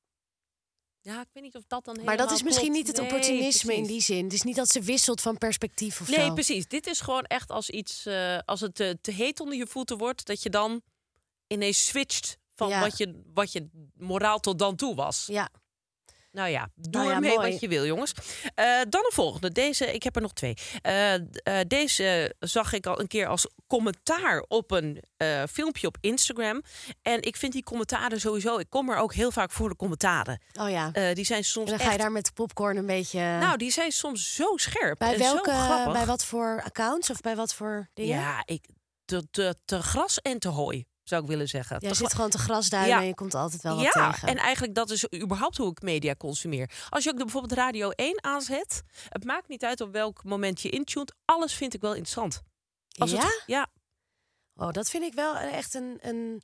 [1.00, 2.86] Ja, ik weet niet of dat dan Maar dat is misschien klopt.
[2.86, 4.24] niet het Nee, opportunisme in die zin.
[4.24, 6.32] Het is niet dat ze wisselt van perspectief of Nee, zo.
[6.34, 6.66] precies.
[6.68, 9.98] Dit is gewoon echt als iets, eh, als het te, te heet onder je voeten
[9.98, 10.82] wordt, dat je dan
[11.46, 12.80] ineens switcht van Ja.
[12.80, 15.26] wat, je, wat je moraal tot dan toe was.
[15.26, 15.48] Ja,
[16.32, 17.50] Nou ja, doe Nou ja, ermee mooi.
[17.50, 18.12] wat je wil, jongens.
[18.54, 19.52] Eh, dan de volgende.
[19.52, 20.54] Deze, ik heb er nog twee.
[20.82, 21.20] Eh, eh,
[21.66, 25.02] deze zag ik al een keer als commentaar op een
[25.50, 26.62] filmpje op Instagram.
[27.02, 28.58] En ik vind die commentaren sowieso.
[28.58, 30.40] Ik kom er ook heel vaak voor de commentaren.
[30.60, 30.90] oh ja.
[31.14, 33.18] Die zijn en soms dan ga je daar met popcorn een beetje...
[33.18, 34.98] Nou, die zijn soms zo scherp.
[34.98, 35.92] bij en welke, zo grappig.
[35.92, 38.16] bij wat voor accounts of bij wat voor dingen?
[38.16, 38.64] Ja, ik,
[39.04, 41.78] te, te, te gras en te hooi, zou ik willen zeggen.
[41.78, 43.00] Te zit gewoon te grasduinen Ja.
[43.00, 44.28] en je komt altijd wel wat ja, tegen.
[44.28, 46.70] en eigenlijk dat is überhaupt hoe ik media consumeer.
[46.88, 50.60] Als je ook de, bijvoorbeeld Radio 1 aanzet, het maakt niet uit op welk moment
[50.60, 52.42] je intuned, alles vind ik wel interessant.
[52.98, 53.20] Als ja?
[53.20, 53.68] Het, ja,
[54.56, 56.42] Oh, dat vind ik wel echt een, een,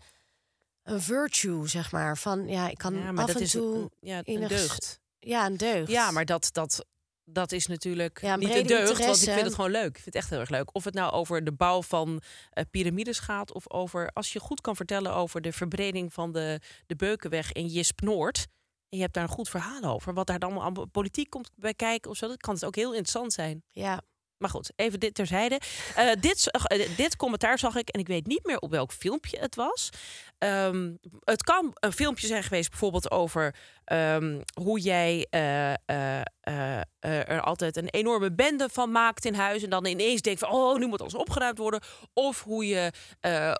[0.82, 2.16] een virtue, zeg maar.
[2.18, 3.76] Van ja, ik kan ja maar af dat en is toe...
[3.76, 5.00] een, ja, een deugd.
[5.18, 5.90] Ja, een deugd.
[5.90, 6.84] Ja, maar dat, dat,
[7.30, 9.88] dat is natuurlijk Ja, niet brede deugd, want ik vind het gewoon leuk.
[9.88, 10.74] Ik vind het echt heel erg leuk.
[10.74, 13.52] Of het nou over de bouw van eh, piramides gaat...
[13.52, 17.66] of over, als je goed kan vertellen over de verbreding van de, de Beukenweg in
[17.66, 18.46] Jisp Noord...
[18.88, 20.14] en je hebt daar een goed verhaal over...
[20.14, 22.28] wat daar dan allemaal aan politiek komt bij kijken of zo...
[22.28, 23.62] dat kan het ook heel interessant zijn.
[23.72, 24.02] Ja.
[24.38, 25.60] Maar goed, even dit terzijde.
[25.94, 29.38] Eh, dit, eh, dit commentaar zag ik en ik weet niet meer op welk filmpje
[29.38, 29.90] het was.
[30.38, 30.92] Ehm,
[31.24, 37.40] het kan een filmpje zijn geweest bijvoorbeeld over ehm, hoe jij eh, eh, eh, er
[37.40, 39.62] altijd een enorme bende van maakt in huis.
[39.62, 41.80] En dan ineens denkt van, oh, nu moet alles opgeruimd worden.
[42.12, 42.92] Of hoe je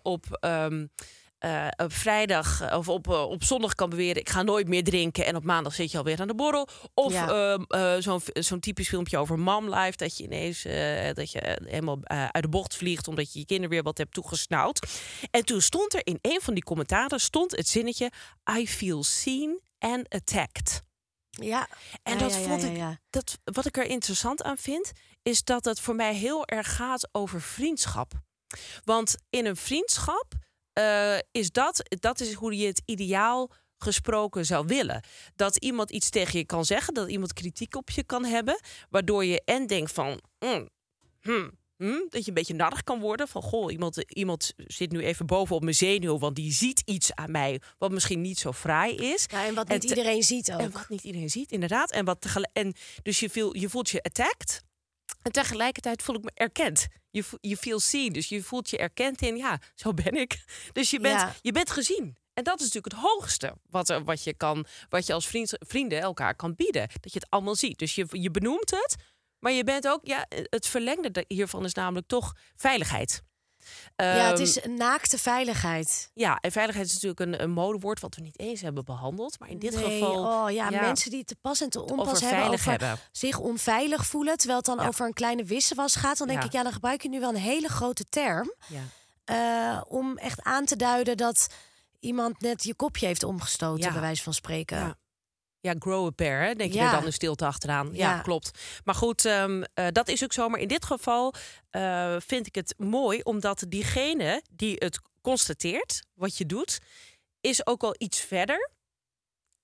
[0.03, 0.25] op...
[0.41, 0.87] ehm,
[1.38, 4.20] eh, op vrijdag eh, of op, eh, op zondag kan beweren...
[4.20, 6.68] ik ga nooit meer drinken en op maandag zit je alweer aan de borrel.
[6.94, 7.29] Of Ja.
[7.29, 9.96] ehm, eh, zo'n zo'n typisch filmpje over mom life...
[9.96, 10.62] dat je ineens
[11.14, 13.09] dat je helemaal uit de bocht vliegt...
[13.09, 14.88] omdat je je kinderen weer wat hebt toegesnauwd.
[15.31, 18.11] En toen stond er in een van die commentaren stond het zinnetje...
[18.59, 20.83] I feel seen and attacked.
[21.31, 21.68] Ja.
[22.03, 22.83] En Ja, dat ja, vond ik.
[23.11, 27.09] Dat, wat ik er interessant aan vind, is dat het voor mij heel erg gaat
[27.12, 28.12] over vriendschap.
[28.85, 30.35] Want in een vriendschap
[30.79, 35.03] eh, is dat, dat is hoe je het ideaal gesproken zou willen.
[35.37, 38.61] Dat iemand iets tegen je kan zeggen, dat iemand kritiek op je kan hebben,
[38.91, 40.69] waardoor je en denkt van, mm,
[41.21, 45.05] hmm, hmm, dat je een beetje narrig kan worden van, goh, iemand, iemand zit nu
[45.05, 48.53] even boven op mijn zenuw, want die ziet iets aan mij wat misschien niet zo
[48.53, 49.27] fraai is.
[49.31, 50.61] Ja, en wat En niet iedereen ziet ook.
[50.61, 51.91] En wat niet iedereen ziet, inderdaad.
[51.91, 54.67] En, wat en dus je, voelt je voelt je attacked.
[55.23, 56.87] En tegelijkertijd voel ik me erkend.
[57.11, 58.13] Je, je feel seen.
[58.13, 60.45] Dus je voelt je erkend in, ja, zo ben ik.
[60.73, 61.35] Dus je bent, Ja.
[61.43, 62.17] je bent gezien.
[62.35, 65.53] En dat is natuurlijk het hoogste wat, er, wat, je, kan, wat je als vriend,
[65.59, 66.89] vrienden elkaar kan bieden.
[67.01, 67.79] Dat je het allemaal ziet.
[67.79, 68.97] Dus je, je benoemt het,
[69.39, 73.23] maar je bent ook, ja, het verlengde hiervan is namelijk toch veiligheid.
[74.05, 76.11] Ja, het Ehm, is naakte veiligheid.
[76.15, 79.39] Ja, en veiligheid is natuurlijk een, een modewoord wat we niet eens hebben behandeld.
[79.41, 81.99] Maar in dit Nee, geval oh, ja, ja, mensen die te pas en te onpas
[81.99, 82.99] over hebben, veilig over hebben.
[83.13, 84.87] zich onveilig voelen, terwijl het dan Ja.
[84.87, 86.47] over een kleine wisselwas gaat, dan denk Ja.
[86.47, 88.81] ik, ja, dan gebruik je nu wel een hele grote term Ja.
[89.25, 91.47] eh, om echt aan te duiden dat
[92.01, 93.93] iemand net je kopje heeft omgestoten, Ja.
[93.93, 94.99] bij wijze van spreken.
[95.61, 95.75] Ja.
[95.79, 96.55] Grow a pair, hè?
[96.55, 96.85] denk je Ja.
[96.87, 97.88] er dan in stilte achteraan.
[97.92, 98.21] Ja, Ja.
[98.21, 98.51] klopt.
[98.85, 100.49] Maar goed, ehm, eh, dat is ook zo.
[100.49, 101.35] Maar in dit geval
[101.71, 106.79] eh, vind ik het mooi, omdat diegene die het constateert, wat je doet,
[107.40, 108.71] is ook al iets verder.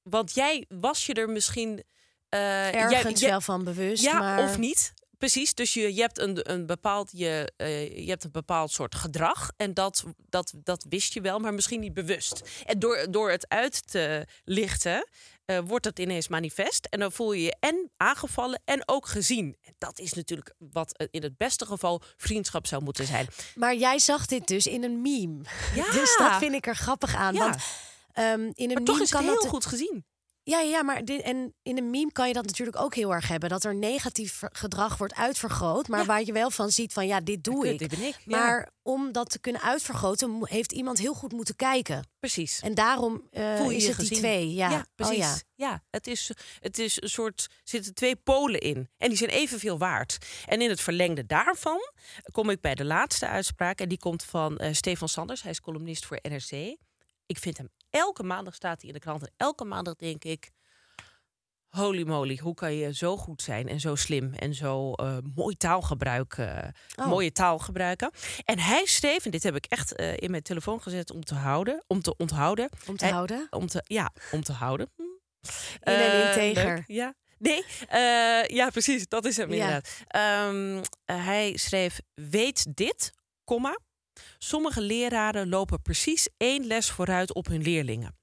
[0.03, 1.83] Want jij was je er misschien...
[2.29, 4.43] eh, Ergens jij- wel van bewust, ja, maar...
[4.43, 4.93] of niet.
[5.19, 7.53] Precies, dus je, je, hebt een, een bepaald, je,
[7.97, 9.51] je hebt een bepaald soort gedrag.
[9.57, 12.43] En dat, dat, dat wist je wel, maar misschien niet bewust.
[12.67, 15.09] En door, door het uit te lichten,
[15.45, 16.87] eh, wordt het ineens manifest.
[16.91, 19.57] En dan voel je je en aangevallen en ook gezien.
[19.63, 23.27] En dat is natuurlijk wat eh, in het beste geval vriendschap zou moeten zijn.
[23.55, 25.45] Maar jij zag dit dus in een meme.
[25.75, 25.91] Ja.
[26.01, 27.35] Dus dat vind ik er grappig aan.
[27.35, 27.41] Ja.
[27.41, 27.57] Want
[28.13, 29.47] ehm, in een Maar toch meme is het heel dat...
[29.47, 30.05] goed gezien.
[30.47, 33.29] Ja, ja, maar dit, en in een meme kan je dat natuurlijk ook heel erg
[33.29, 33.49] hebben.
[33.49, 35.89] Dat er negatief gedrag wordt uitvergroot.
[35.89, 37.79] Maar waar je wel van ziet van ja, dit doe ik.
[37.79, 38.39] dit ben ik, ja.
[38.39, 42.09] Maar om dat te kunnen uitvergroten, heeft iemand heel goed moeten kijken.
[42.19, 42.61] Precies.
[42.61, 44.53] En daarom Voel je is je het die twee.
[44.53, 45.25] Ja, precies.
[45.25, 45.83] Oh, ja.
[45.91, 46.31] het is,
[46.61, 47.47] het is een soort.
[47.51, 48.89] Er zitten twee polen in.
[48.97, 50.19] En die zijn evenveel waard.
[50.47, 51.79] En in het verlengde daarvan
[52.33, 53.81] kom ik bij de laatste uitspraak.
[53.81, 55.43] En die komt van eh, Stefan Sanders.
[55.43, 56.77] Hij is columnist voor NRC.
[57.27, 59.23] Ik vind hem elke maandag staat hij in de krant.
[59.23, 60.51] En elke maandag denk ik.
[61.69, 65.57] Holy moly, hoe kan je zo goed zijn en zo slim en zo eh, mooi
[65.57, 67.07] taalgebruik, Oh.
[67.07, 68.11] mooie taal gebruiken.
[68.45, 71.35] En hij schreef, en dit heb ik echt eh, in mijn telefoon gezet om te
[71.35, 72.69] houden, om te onthouden.
[72.87, 73.47] Om te Hij- houden.
[73.51, 74.91] Om te, ja, om te houden.
[74.97, 75.03] Hm.
[75.03, 75.13] In
[75.81, 76.75] en Eh, integer.
[76.75, 77.15] leuk, Ja.
[77.39, 77.65] Nee,
[78.57, 79.09] ja, precies.
[79.09, 79.55] Dat is hem Ja.
[79.55, 80.03] inderdaad.
[81.05, 83.13] Eh, hij schreef: Weet dit,
[83.45, 83.79] komma.
[84.39, 88.17] Sommige leraren lopen precies één les vooruit op hun leerlingen.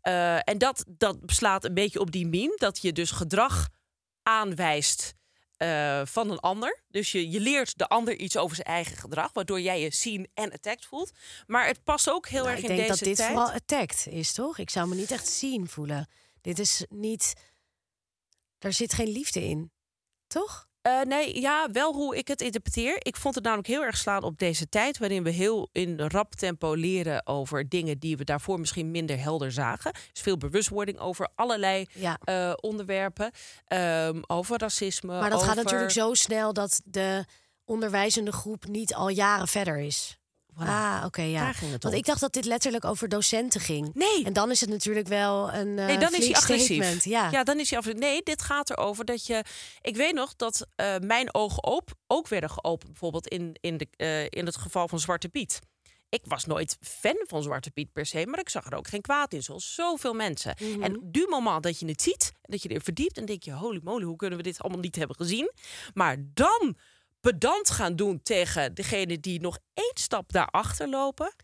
[0.00, 3.68] Eh, en dat, dat slaat een beetje op die meme, dat je dus gedrag
[4.22, 5.14] aanwijst
[5.56, 6.82] eh, van een ander.
[6.88, 10.28] Dus je, je leert de ander iets over zijn eigen gedrag, waardoor jij je seen
[10.34, 11.12] en attacked voelt.
[11.46, 13.28] Maar het past ook heel Nou, erg ik in denk deze dat dit tijd.
[13.28, 14.58] vooral attacked is, toch?
[14.58, 16.08] Ik zou me niet echt zien voelen.
[16.40, 17.34] Dit is niet...
[18.58, 19.72] Er zit geen liefde in.
[20.26, 20.67] Toch?
[20.88, 22.96] Eh, nee, ja, wel hoe ik het interpreteer.
[22.98, 26.34] Ik vond het namelijk heel erg slaan op deze tijd, waarin we heel in rap
[26.34, 29.92] tempo leren over dingen die we daarvoor misschien minder helder zagen.
[30.12, 32.18] Is veel bewustwording over allerlei Ja.
[32.24, 33.30] eh, onderwerpen,
[33.66, 35.18] Ehm, over racisme.
[35.20, 37.24] Maar dat gaat natuurlijk zo snel dat de
[37.64, 40.17] onderwijzende groep niet al jaren verder is.
[40.66, 41.40] Ah, oké, ja.
[41.40, 43.94] Daar ging het Want ik dacht dat dit letterlijk over docenten ging.
[43.94, 44.24] Nee.
[44.24, 47.04] En dan is het natuurlijk wel een uh, Nee, dan is hij agressief.
[47.04, 47.30] Ja.
[47.30, 48.02] ja, dan is hij agressief.
[48.02, 49.44] Nee, dit gaat erover dat je.
[49.80, 53.88] Ik weet nog dat eh, mijn ogen op, ook werden geopend, bijvoorbeeld in, in, de,
[53.96, 55.58] eh, in het geval van Zwarte Piet.
[56.08, 59.00] Ik was nooit fan van Zwarte Piet per se, maar ik zag er ook geen
[59.00, 60.54] kwaad in, zoals zoveel mensen.
[60.60, 60.82] Mhm.
[60.82, 63.80] En du moment dat je het ziet, dat je er verdiept, en denk je, holy
[63.82, 65.52] moly, hoe kunnen we dit allemaal niet hebben gezien?
[65.94, 66.76] Maar dan
[67.20, 71.34] pedant gaan doen tegen degene die nog één stap daarachter lopen.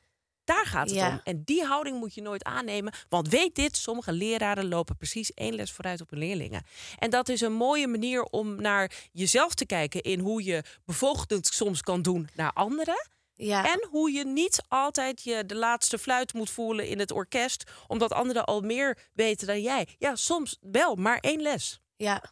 [0.45, 1.09] Daar gaat het Ja.
[1.09, 1.21] om.
[1.25, 2.93] En die houding moet je nooit aannemen.
[3.09, 6.63] Want weet dit, sommige leraren lopen precies één les vooruit op hun leerlingen.
[6.99, 11.47] En dat is een mooie manier om naar jezelf te kijken in hoe je bevoogdend
[11.47, 13.09] soms kan doen naar anderen.
[13.35, 13.73] ja.
[13.73, 18.13] En hoe je niet altijd je de laatste fluit moet voelen in het orkest, omdat
[18.13, 19.89] anderen al meer weten dan jij.
[19.99, 21.81] Ja, soms wel, maar één les.
[21.97, 22.23] ja.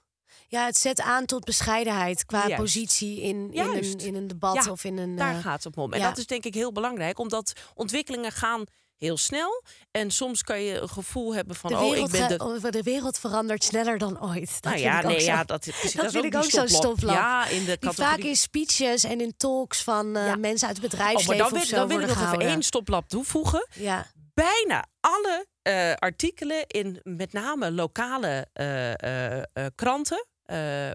[0.48, 2.56] Ja, het zet aan tot bescheidenheid qua Juist.
[2.62, 5.16] positie in, in, een, in een debat Ja, of in een...
[5.16, 5.92] Daar eh, gaat het om.
[5.92, 6.08] En ja.
[6.08, 8.64] dat is denk ik heel belangrijk, omdat ontwikkelingen gaan
[8.96, 9.62] heel snel.
[9.90, 12.44] En soms kan je een gevoel hebben van, de, oh, ik wereld ben de...
[12.44, 14.52] oh, de wereld verandert sneller dan ooit.
[14.52, 16.42] Dat Nou vind ja, ik ook nee, zo- ja, dat, dat is vind ik ook
[16.44, 16.68] zo'n stoplap.
[16.98, 17.14] stoplap.
[17.16, 18.10] Ja, in de Die categorie.
[18.10, 20.36] vaak in speeches en in talks van eh, Ja.
[20.36, 23.08] mensen uit het Oh, bedrijfsleven maar dan, wil, dan wil ik nog even één stoplap
[23.08, 23.66] toevoegen.
[23.74, 30.26] Ja, bijna alle eh, artikelen in met name lokale eh, eh, kranten.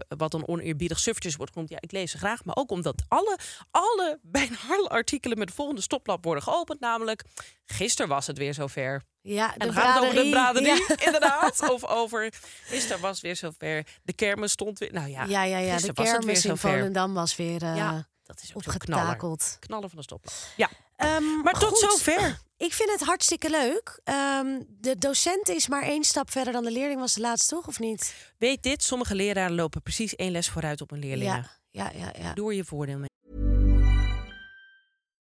[0.08, 1.70] wat een oneerbiedig suffertjes wordt genoemd.
[1.70, 2.44] Ja, ik lees ze graag.
[2.44, 3.38] Maar ook omdat alle,
[3.70, 6.80] alle, bijna alle artikelen met de volgende stoplap worden geopend.
[6.80, 7.24] Namelijk,
[7.64, 9.02] gisteren was het weer zover.
[9.20, 10.96] ja En de dan gaat het over de braderie, Ja.
[11.06, 11.68] inderdaad.
[11.72, 12.32] Of over,
[12.64, 13.86] gisteren was het weer zover.
[14.02, 14.92] De kermis stond weer.
[14.92, 15.76] Nou ja, Ja, ja, ja.
[15.76, 16.56] De kermis in.
[16.56, 19.04] Volendam was weer Ja, dat is ook knaller.
[19.04, 19.56] opgetakeld.
[19.60, 20.34] Knallen van de stoplap.
[20.56, 21.78] Ja, Ehm, maar tot goed.
[21.90, 22.38] zover.
[22.56, 24.00] Ik vind het hartstikke leuk.
[24.04, 27.66] Ehm, de docent is maar één stap verder dan de leerling was de laatste, toch?
[27.66, 28.14] Of niet?
[28.38, 31.50] Weet dit, sommige leraren lopen precies één les vooruit op hun leerlingen.
[31.70, 32.12] Ja, ja, ja.
[32.22, 32.34] ja.
[32.34, 33.08] Doe er je voordeel mee.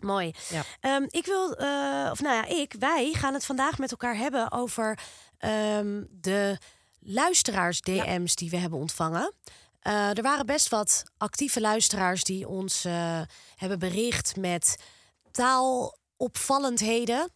[0.00, 0.34] Mooi.
[0.48, 0.62] Ja.
[0.80, 4.52] Ehm, ik wil, eh, of nou ja, ik, wij gaan het vandaag met elkaar hebben
[4.52, 4.98] over
[5.38, 6.58] ehm, de
[7.00, 9.32] luisteraars-DM's die we hebben ontvangen.
[9.80, 13.20] Eh, er waren best wat actieve luisteraars die ons eh,
[13.56, 14.76] hebben bericht met
[15.30, 17.30] taalopvallendheden.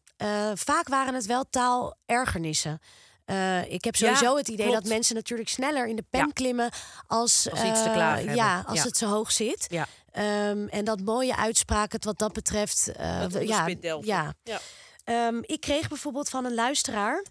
[0.55, 2.79] Vaak waren het wel taalergernissen.
[3.25, 4.83] Eh, ik heb sowieso Ja, het idee klopt.
[4.83, 6.31] dat mensen natuurlijk sneller in de pen Ja.
[6.33, 6.71] klimmen
[7.07, 8.35] als, Als iets te hebben.
[8.35, 8.85] Ja, als Ja.
[8.85, 9.67] het zo hoog zit.
[10.13, 12.87] Ehm, en dat mooie uitspraken wat dat betreft.
[12.87, 13.67] Dat ja,
[14.01, 14.35] ja.
[14.43, 14.61] Ja.
[15.05, 17.25] Ehm, ik kreeg bijvoorbeeld van een luisteraar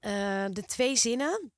[0.00, 1.52] eh, de twee zinnen.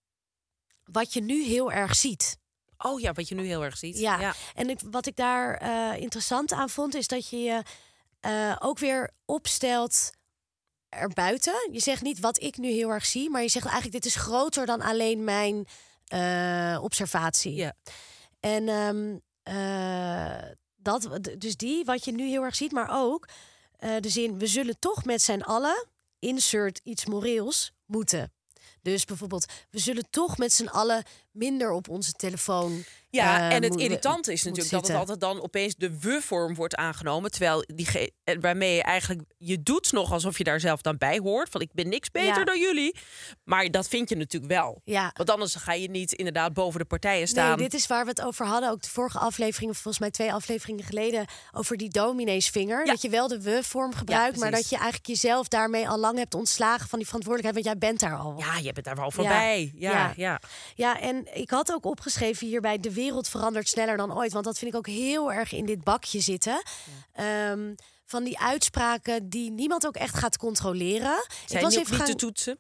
[0.84, 2.38] Wat je nu heel erg ziet.
[2.78, 3.98] Oh ja, wat je nu heel erg ziet.
[3.98, 4.34] Ja, ja.
[4.54, 7.62] en ik, wat ik daar eh, interessant aan vond, is dat je je
[8.58, 10.10] ook weer opstelt
[10.88, 11.68] erbuiten.
[11.72, 14.20] Je zegt niet wat ik nu heel erg zie, maar je zegt eigenlijk dit is
[14.20, 15.66] groter dan alleen mijn
[16.80, 17.54] observatie.
[17.54, 17.74] Ja.
[18.40, 19.16] En ehm,
[19.48, 21.08] eh, dat,
[21.38, 23.28] dus die, wat je nu heel erg ziet, maar ook
[23.76, 25.86] eh, de zin: we zullen toch met z'n allen,
[26.18, 28.32] insert iets moreels, moeten.
[28.82, 32.84] Dus bijvoorbeeld, we zullen toch met z'n allen minder op onze telefoon.
[33.10, 36.74] Ja, eh, en het irritante is natuurlijk dat het altijd dan opeens de we-vorm wordt
[36.76, 37.30] aangenomen.
[37.30, 41.18] Terwijl die eh, waarmee je eigenlijk, je doet nog alsof je daar zelf dan bij
[41.18, 41.48] hoort.
[41.48, 42.44] Van ik ben niks beter Ja.
[42.44, 42.96] dan jullie.
[43.44, 44.80] Maar dat vind je natuurlijk wel.
[44.84, 45.10] Ja.
[45.14, 47.58] Want anders ga je niet inderdaad boven de partijen staan.
[47.58, 48.70] Nee, dit is waar we het over hadden.
[48.70, 52.86] Ook de vorige aflevering, volgens mij twee afleveringen geleden, over die domineesvinger.
[52.86, 52.92] Ja.
[52.92, 56.34] Dat je wel de we-vorm gebruikt, maar dat je eigenlijk jezelf daarmee al lang hebt
[56.34, 58.34] ontslagen van die verantwoordelijkheid, want jij bent daar al.
[58.38, 59.72] Ja, je bent daar wel voorbij.
[59.74, 60.12] Ja, Ja.
[60.16, 60.40] ja.
[60.74, 61.00] Ja,
[61.32, 64.32] en ik had ook opgeschreven hierbij: de wereld verandert sneller dan ooit.
[64.32, 66.62] Want dat vind ik ook heel erg in dit bakje zitten.
[67.12, 71.26] Ehm, van die uitspraken die niemand ook echt gaat controleren.
[71.46, 72.52] Zijn ik, was even niet gaan, te toetsen.
[72.52, 72.58] ik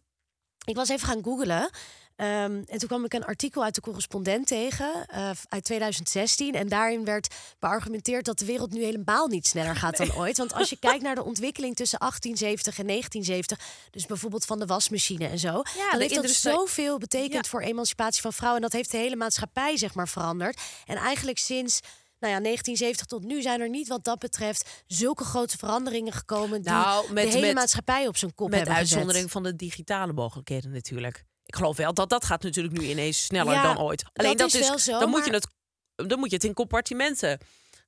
[0.64, 1.70] ik was even gaan googlen.
[2.18, 6.54] Ehm, en toen kwam ik een artikel uit de correspondent tegen eh, uit 2016.
[6.54, 10.36] En daarin werd beargumenteerd dat de wereld nu helemaal niet sneller gaat dan ooit.
[10.38, 14.66] Want als je kijkt naar de ontwikkeling tussen 1870 en 1970, dus bijvoorbeeld van de
[14.66, 17.50] wasmachine en zo, dan de heeft dat zoveel betekend Ja.
[17.50, 18.62] voor emancipatie van vrouwen.
[18.62, 20.60] En dat heeft de hele maatschappij zeg maar veranderd.
[20.86, 21.80] En eigenlijk sinds
[22.20, 26.62] nou ja, 1970 tot nu zijn er niet wat dat betreft zulke grote veranderingen gekomen
[26.62, 28.90] die Nou, met- de hele met- maatschappij op zijn kop Met hebben gezet.
[28.92, 31.24] uitzondering van de digitale mogelijkheden natuurlijk.
[31.48, 34.04] Ik geloof wel dat dat gaat natuurlijk nu ineens sneller Ja, dan ooit.
[34.12, 35.46] Alleen dat dat, is wel zo, dan moet maar- je het
[36.08, 37.38] dan moet je het in compartimenten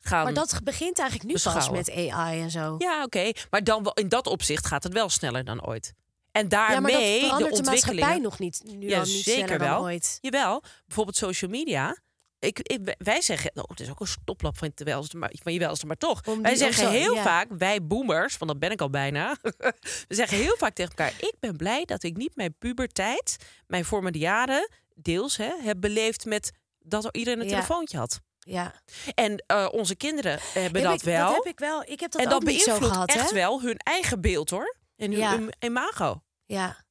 [0.01, 0.25] gaan.
[0.25, 2.75] Maar dat begint eigenlijk nu pas met AI en zo.
[2.79, 3.31] Ja, oké.
[3.51, 5.93] Maar dan wel- in dat opzicht gaat het wel sneller dan ooit.
[6.33, 8.63] En daarmee Ja, maar dat de verandert de, maatschappij nog niet.
[8.65, 9.75] Nu ja, al niet zeker sneller wel.
[9.75, 10.19] dan ooit.
[10.21, 11.97] Jawel, bijvoorbeeld social media.
[12.41, 15.53] Ik, ik, wij zeggen, oh, het is ook een stoplap van, je welste, maar, van
[15.53, 16.27] je welste, maar toch.
[16.27, 17.23] Om wij zeggen zo- heel ja.
[17.23, 19.37] vaak, wij boomers, want dat ben ik al bijna.
[20.09, 23.85] we zeggen heel vaak tegen elkaar, ik ben blij dat ik niet mijn puberteit, mijn
[23.85, 27.51] formele jaren, deels, hè, heb beleefd met dat er iedereen een Ja.
[27.55, 28.21] telefoontje had.
[28.39, 28.75] Ja.
[29.15, 31.27] En eh, onze kinderen hebben Heb dat ik, wel.
[31.27, 31.83] Dat heb ik wel.
[31.87, 33.35] Ik heb dat en ook dat niet zo beïnvloedt gehad, echt hè?
[33.35, 34.77] wel hun eigen beeld, hoor.
[34.97, 35.31] En hun, Ja.
[35.31, 36.23] hun imago.
[36.47, 36.85] Ja.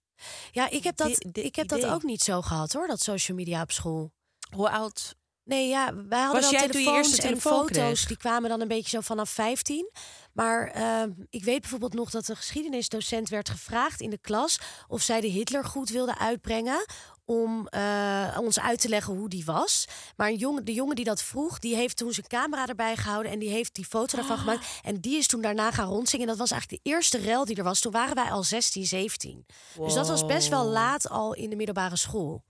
[0.52, 3.62] Ja, ik heb dat, ik heb dat ook niet zo gehad, hoor, dat social media
[3.62, 4.12] op school.
[4.56, 5.16] Hoe oud?
[5.50, 7.72] Nee, ja, wij hadden Was telefoons en telefoon foto's.
[7.78, 8.06] kreeg?
[8.08, 9.92] Die kwamen dan een beetje zo vanaf 15.
[10.34, 14.60] Maar ehm, ik weet bijvoorbeeld nog dat de geschiedenisdocent werd gevraagd in de klas...
[14.88, 16.86] of zij de Hitler goed wilde uitbrengen
[17.26, 19.86] om eh, ons uit te leggen hoe die was.
[20.16, 23.32] Maar een jongen, de jongen die dat vroeg, die heeft toen zijn camera erbij gehouden...
[23.32, 24.42] en die heeft die foto daarvan Ah.
[24.42, 24.68] gemaakt.
[24.82, 26.22] En die is toen daarna gaan rondzingen.
[26.26, 27.80] En dat was eigenlijk de eerste rel die er was.
[27.80, 29.46] Toen waren wij al 16, 17.
[29.80, 32.44] Dus dat was best wel laat al in de middelbare school.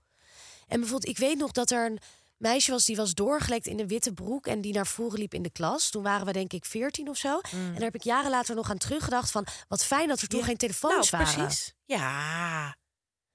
[0.68, 1.98] En bijvoorbeeld, ik weet nog dat er een
[2.40, 5.42] meisje was die was doorgelekt in een witte broek en die naar voren liep in
[5.42, 5.90] de klas.
[5.90, 7.40] Toen waren we denk ik 14 of zo.
[7.52, 10.38] En daar heb ik jaren later nog aan teruggedacht van wat fijn dat er toen
[10.38, 10.44] Ja.
[10.44, 11.44] geen telefoons nou, waren.
[11.44, 11.72] precies.
[11.84, 12.76] Ja.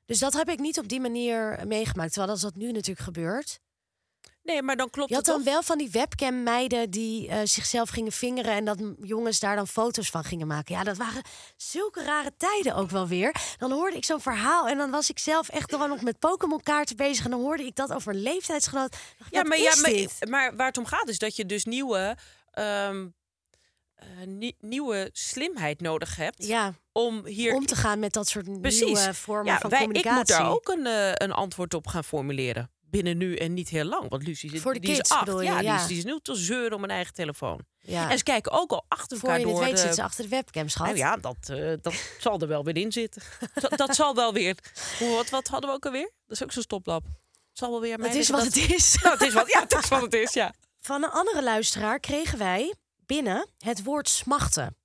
[0.06, 2.12] Dus dat heb ik niet op die manier meegemaakt.
[2.12, 3.60] Terwijl als dat nu natuurlijk gebeurt.
[4.46, 5.54] Nee, maar dan klopt Je had het dan toch?
[5.54, 9.68] wel van die webcam meiden die eh, zichzelf gingen vingeren en dat jongens daar dan
[9.68, 10.76] foto's van gingen maken.
[10.76, 11.22] Ja, dat waren
[11.58, 13.36] zulke rare tijden ook wel weer.
[13.58, 16.62] Dan hoorde ik zo'n verhaal en dan was ik zelf echt gewoon nog met Pokémon
[16.62, 18.92] kaarten bezig en dan hoorde ik dat over een leeftijdsgenoot.
[18.92, 22.18] Dacht ik, Ja, maar, ja maar, waar het om gaat is dat je dus nieuwe,
[22.52, 23.08] ehm,
[23.96, 28.62] eh, nie- nieuwe slimheid nodig hebt Ja, om hier om te gaan met dat soort
[28.62, 28.82] precies.
[28.86, 30.18] nieuwe vormen ja, van wij, ik communicatie.
[30.18, 32.70] moet daar ook een, eh, een antwoord op gaan formuleren.
[32.96, 34.10] Binnen nu en niet heel lang.
[34.10, 35.26] Want Lucie zit, Voor de die kids is acht.
[35.26, 35.82] je, ja, Die, ja.
[35.82, 37.60] is, die is nu te zeuren om een eigen telefoon.
[37.80, 38.10] Ja.
[38.10, 40.04] En ze kijken ook al achter Voor elkaar je het door weet de- zit ze
[40.04, 40.86] achter de webcam, schat.
[40.86, 43.22] Nou ja, dat, eh, dat zal er wel weer in zitten.
[43.54, 44.56] dat, dat zal wel weer.
[45.00, 46.12] Hoe- Wat, wat hadden we ook alweer?
[46.28, 47.04] Dat is ook zo'n stoplap.
[47.54, 48.98] zal wel weer Het is wat dat- het is.
[49.02, 50.54] Nou, het is wat, ja, het is wat het is, ja.
[50.82, 52.74] Van een andere luisteraar kregen wij
[53.06, 54.78] binnen het woord smachten.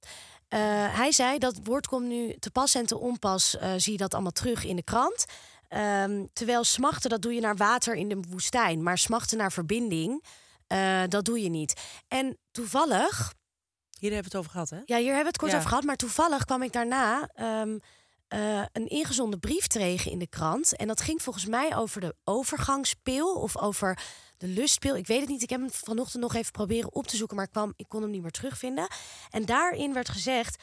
[0.48, 0.58] Eh,
[0.96, 3.56] hij zei dat woord komt nu te pas en te onpas.
[3.56, 5.24] eh, zie je dat allemaal terug in de krant.
[5.70, 8.82] Ehm, terwijl smachten, dat doe je naar water in de woestijn.
[8.82, 10.24] Maar smachten naar verbinding,
[10.66, 11.80] eh, dat doe je niet.
[12.08, 13.34] En toevallig,
[13.98, 14.76] Hier hebben we het over gehad, hè?
[14.84, 15.56] ja, hier hebben we het kort Ja.
[15.56, 15.84] over gehad.
[15.84, 17.78] Maar toevallig kwam ik daarna ehm,
[18.28, 20.76] eh, een ingezonden brief tegen in de krant.
[20.76, 23.98] En dat ging volgens mij over de overgangspil of over
[24.36, 24.96] de lustpil.
[24.96, 25.42] Ik weet het niet.
[25.42, 28.02] Ik heb hem vanochtend nog even proberen op te zoeken, maar ik, kwam, ik kon
[28.02, 28.88] hem niet meer terugvinden.
[29.30, 30.62] En daarin werd gezegd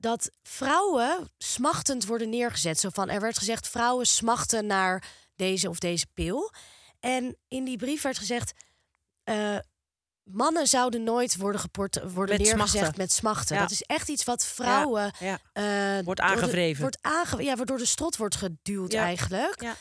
[0.00, 2.78] dat vrouwen smachtend worden neergezet.
[2.80, 5.04] Zo van, er werd gezegd, vrouwen smachten naar
[5.36, 6.52] deze of deze pil.
[7.00, 8.52] En in die brief werd gezegd...
[9.24, 9.56] eh,
[10.22, 12.94] mannen zouden nooit worden, geport, worden Met neergezegd smachten.
[12.98, 13.54] met smachten.
[13.56, 13.62] Ja.
[13.62, 15.12] Dat is echt iets wat vrouwen...
[15.18, 15.38] Ja.
[15.52, 15.64] eh,
[16.04, 16.80] Wordt door de- aangewreven.
[16.80, 19.62] Wordt aange, ja, waardoor de strot wordt geduwd eigenlijk.
[19.62, 19.74] Ja.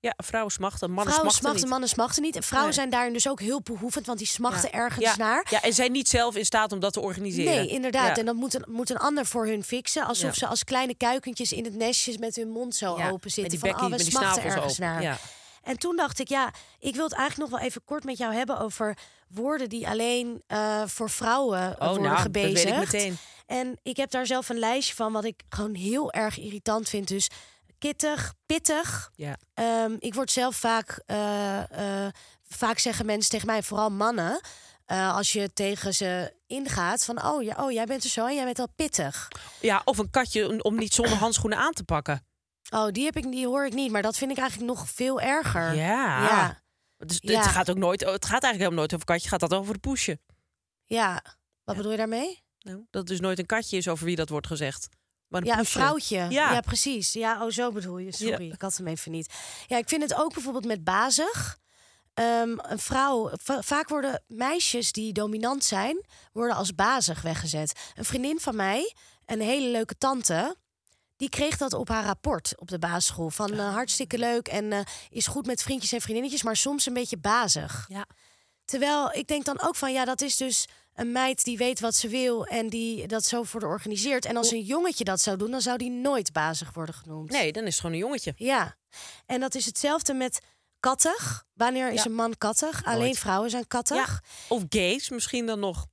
[0.00, 1.70] Ja, vrouwen smachten, mannen vrouwen smachten smachten, niet.
[1.70, 2.36] mannen smachten niet.
[2.36, 2.78] En vrouwen Nee.
[2.78, 4.78] zijn daarin dus ook heel behoevend, want die smachten Ja.
[4.78, 5.16] ergens ja.
[5.16, 5.46] naar.
[5.50, 7.52] Ja, en zijn niet zelf in staat om dat te organiseren.
[7.54, 8.06] Nee, inderdaad.
[8.08, 8.16] Ja.
[8.16, 10.04] En dat moet een, moet een ander voor hun fixen.
[10.06, 13.50] Alsof ze als kleine kuikentjes in het nestje met hun mond zo open zitten.
[13.50, 14.84] Die van, bekkie, oh, we smachten ergens open.
[14.84, 15.02] naar.
[15.02, 15.18] Ja.
[15.62, 18.34] En toen dacht ik, ja, ik wil het eigenlijk nog wel even kort met jou
[18.34, 18.96] hebben over
[19.28, 22.64] woorden die alleen eh, voor vrouwen Oh, worden nou, dat gebezigd.
[22.64, 23.16] weet ik meteen.
[23.46, 27.08] En ik heb daar zelf een lijstje van wat ik gewoon heel erg irritant vind.
[27.08, 27.28] Dus
[27.78, 29.10] kittig, pittig.
[29.14, 29.36] Ja.
[29.54, 32.12] Ehm, ik word zelf vaak, eh, eh,
[32.48, 34.40] vaak zeggen mensen tegen mij, vooral mannen,
[34.84, 38.34] eh, als je tegen ze ingaat van, oh, ja, oh, jij bent er zo en
[38.34, 39.28] jij bent al pittig.
[39.60, 42.26] ja, of een katje om niet zonder handschoenen aan te pakken.
[42.70, 45.20] Oh, die, heb ik, die hoor ik niet, maar dat vind ik eigenlijk nog veel
[45.20, 45.74] erger.
[45.74, 46.26] Ja.
[46.26, 46.62] Ja,
[46.96, 47.40] Dus Ja.
[47.40, 49.80] Het gaat ook nooit, het gaat eigenlijk helemaal nooit over katje, gaat dat over de
[49.80, 50.18] poesje.
[50.84, 51.22] ja.
[51.64, 52.42] Wat bedoel je daarmee?
[52.58, 54.88] Nou, dat dus nooit een katje is over wie dat wordt gezegd.
[55.28, 56.16] Maar een Ja, een vrouwtje.
[56.16, 56.52] Ja.
[56.52, 56.60] Ja.
[56.60, 57.12] precies.
[57.12, 58.12] Ja, oh, zo bedoel je.
[58.12, 58.52] Sorry, Ja.
[58.54, 59.34] ik had hem even niet.
[59.66, 61.58] Ja, ik vind het ook bijvoorbeeld met bazig.
[62.14, 67.78] Ehm, een vrouw, va- vaak worden meisjes die dominant zijn, worden als bazig weggezet.
[67.94, 68.94] Een vriendin van mij,
[69.26, 70.56] een hele leuke tante,
[71.16, 73.30] die kreeg dat op haar rapport op de basisschool.
[73.30, 76.94] Van eh, hartstikke leuk en eh, is goed met vriendjes en vriendinnetjes, maar soms een
[76.94, 77.84] beetje bazig.
[77.88, 78.06] Ja.
[78.64, 80.66] Terwijl ik denk dan ook van ja, dat is dus
[80.98, 84.24] een meid die weet wat ze wil en die dat zo voor de organiseert.
[84.24, 87.30] En als een jongetje dat zou doen, dan zou die nooit bazig worden genoemd.
[87.30, 88.32] Nee, dan is het gewoon een jongetje.
[88.36, 88.76] Ja.
[89.26, 90.40] En dat is hetzelfde met
[90.80, 91.44] kattig.
[91.54, 92.04] Wanneer is Ja.
[92.04, 92.84] een man kattig?
[92.84, 94.22] Alleen vrouwen zijn kattig.
[94.48, 95.86] Of gays misschien dan nog.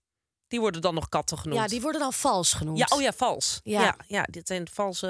[0.47, 1.59] Die worden dan nog katten genoemd.
[1.61, 2.77] Ja, die worden dan vals genoemd.
[2.77, 3.59] Ja, oh ja, vals.
[3.63, 3.81] Ja.
[3.81, 5.07] Ja, ja, dit zijn valse,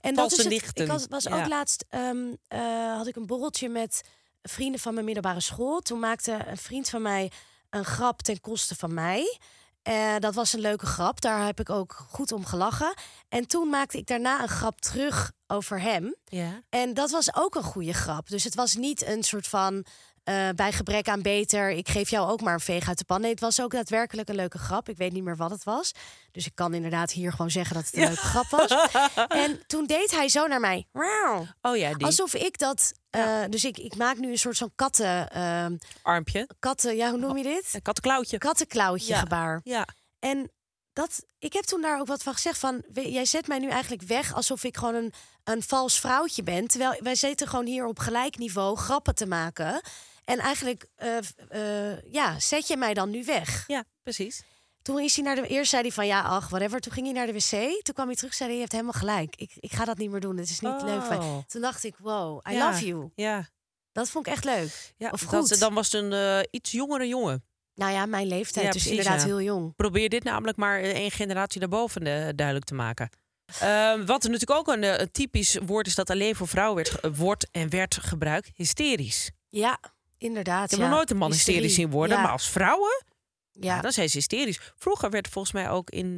[0.00, 0.52] En dat valse is het.
[0.52, 0.84] nichten.
[0.84, 2.18] Ik was, was ook laatst ehm,
[2.48, 4.00] eh, had ik een borreltje met
[4.42, 5.80] vrienden van mijn middelbare school.
[5.80, 7.30] Toen maakte een vriend van mij
[7.70, 9.38] een grap ten koste van mij.
[9.82, 11.20] Eh, dat was een leuke grap.
[11.20, 12.94] Daar heb ik ook goed om gelachen.
[13.28, 16.14] En toen maakte ik daarna een grap terug over hem.
[16.24, 16.62] Ja.
[16.68, 18.28] En dat was ook een goede grap.
[18.28, 19.84] Dus het was niet een soort van
[20.28, 21.70] eh, bij gebrek aan beter.
[21.70, 23.20] Ik geef jou ook maar een veeg uit de pan.
[23.20, 24.88] Nee, het was ook daadwerkelijk een leuke grap.
[24.88, 25.92] Ik weet niet meer wat het was.
[26.32, 28.70] Dus ik kan inderdaad hier gewoon zeggen dat het een leuke grap was.
[29.44, 30.86] En toen deed hij zo naar mij.
[31.62, 32.92] Oh ja, die Alsof ik dat.
[33.10, 35.30] eh, dus ik, ik maak nu een soort van katten.
[35.30, 36.48] ehm, armpje.
[36.58, 37.68] katten, ja, hoe noem je dit?
[37.72, 38.38] Een kattenklauwtje.
[38.38, 39.18] Kattenklauwtje Ja.
[39.18, 39.60] gebaar.
[39.64, 39.86] Ja.
[40.18, 40.50] En
[40.92, 44.02] dat, ik heb toen daar ook wat van gezegd van, jij zet mij nu eigenlijk
[44.02, 45.12] weg alsof ik gewoon een,
[45.44, 46.66] een vals vrouwtje ben.
[46.68, 49.80] Terwijl wij zitten gewoon hier op gelijk niveau grappen te maken.
[50.28, 51.16] En eigenlijk, eh,
[51.48, 53.64] eh, ja, zet je mij dan nu weg.
[53.66, 54.42] ja, precies.
[54.82, 56.80] Toen is hij naar de, eerst zei hij van ja, ach, whatever.
[56.80, 57.82] Toen ging hij naar de wc.
[57.84, 59.36] Toen kwam hij terug, zei hij, je hebt helemaal gelijk.
[59.36, 60.36] Ik, ik ga dat niet meer doen.
[60.36, 61.02] Het is niet leuk.
[61.02, 61.38] voor mij." Oh.
[61.46, 62.70] Toen dacht ik, wow, I Ja.
[62.70, 63.10] love you.
[63.14, 63.48] Ja,
[63.92, 64.92] Dat vond ik echt leuk.
[64.96, 65.58] ja Of dat- goed.
[65.60, 67.44] dan was het een eh, iets jongere jongen.
[67.74, 69.74] Nou ja, mijn leeftijd, Ja, dus precies, inderdaad heel jong.
[69.76, 72.04] Probeer dit namelijk maar één generatie daarboven
[72.36, 73.10] duidelijk te maken.
[73.60, 77.48] Ehm, wat natuurlijk ook een, een typisch woord is dat alleen voor vrouwen werd, wordt
[77.50, 79.30] en werd gebruikt, hysterisch.
[79.48, 79.78] Ja,
[80.18, 80.64] inderdaad.
[80.64, 80.86] Ik heb ja.
[80.86, 81.86] nog nooit een man hysterisch Hysterie.
[81.86, 83.04] zien worden, Ja, maar als vrouwen,
[83.52, 83.74] ja.
[83.74, 83.80] ja.
[83.80, 84.72] dan zijn ze hysterisch.
[84.76, 86.14] Vroeger werd volgens mij ook in,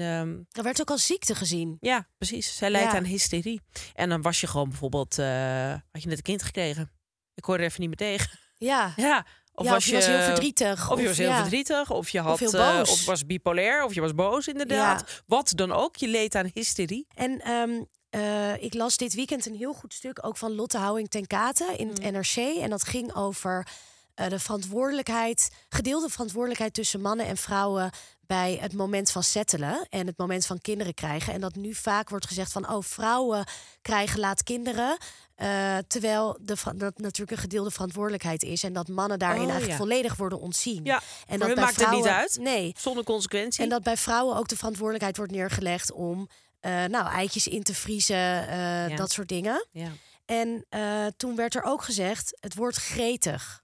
[0.51, 1.77] Dat werd ook als ziekte gezien.
[1.81, 3.61] ja, precies, zij leidt aan hysterie.
[3.95, 6.91] En dan was je gewoon bijvoorbeeld, eh, had je net een kind gekregen.
[7.35, 8.39] Ik hoor er even niet meer tegen.
[8.57, 8.93] Ja.
[8.97, 10.91] Ja, of ja, was je je was heel verdrietig.
[10.91, 11.41] Of je was heel ja.
[11.41, 12.91] verdrietig, of je had, eh, boos.
[12.91, 15.23] of was bipolair, of je was boos inderdaad.
[15.27, 17.07] Wat dan ook, je leed aan hysterie.
[17.15, 21.09] En ehm, eh, ik las dit weekend een heel goed stuk ook van Lotte Houwing
[21.11, 22.13] ten Kate in het Mm.
[22.13, 22.37] NRC.
[22.37, 23.67] En dat ging over
[24.15, 27.91] eh, de verantwoordelijkheid, gedeelde verantwoordelijkheid tussen mannen en vrouwen
[28.27, 31.33] bij het moment van settelen en het moment van kinderen krijgen.
[31.33, 33.45] En dat nu vaak wordt gezegd van, oh, vrouwen
[33.83, 34.97] krijgen laat kinderen.
[35.35, 38.63] eh, terwijl de, dat natuurlijk een gedeelde verantwoordelijkheid is.
[38.63, 39.85] En dat mannen daarin Oh, eigenlijk ja.
[39.85, 40.81] volledig worden ontzien.
[40.85, 42.39] Ja, en dat bij maakt het niet vrouwen- uit.
[42.41, 43.63] Nee, Zonder consequentie.
[43.63, 46.29] en dat bij vrouwen ook de verantwoordelijkheid wordt neergelegd om
[46.61, 48.97] eh, nou, eitjes in te vriezen, eh, Ja.
[48.97, 49.67] dat soort dingen.
[49.71, 49.89] ja.
[50.25, 53.63] En eh, toen werd er ook gezegd het woord gretig.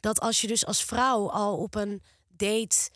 [0.00, 2.90] Dat als je dus als vrouw al op een date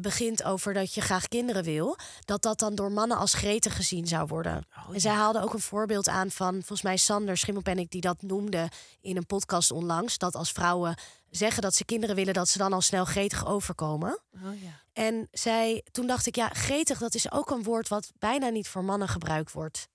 [0.00, 4.06] begint over dat je graag kinderen wil, dat dat dan door mannen als gretig gezien
[4.06, 4.66] zou worden.
[4.88, 8.22] Oh, en zij haalde ook een voorbeeld aan van, volgens mij Sander Schimmelpennik, die dat
[8.22, 8.68] noemde
[9.00, 10.94] in een podcast onlangs, dat als vrouwen
[11.30, 14.20] zeggen dat ze kinderen willen, dat ze dan al snel gretig overkomen.
[14.34, 14.80] Oh, ja.
[14.92, 18.68] En zij, toen dacht ik, ja, gretig, dat is ook een woord wat bijna niet
[18.68, 19.88] voor mannen gebruikt wordt.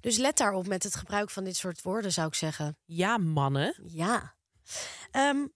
[0.00, 2.78] Dus let daarop met het gebruik van dit soort woorden, zou ik zeggen.
[2.84, 3.74] ja, mannen.
[3.86, 4.34] Ja.
[5.10, 5.46] Ehm,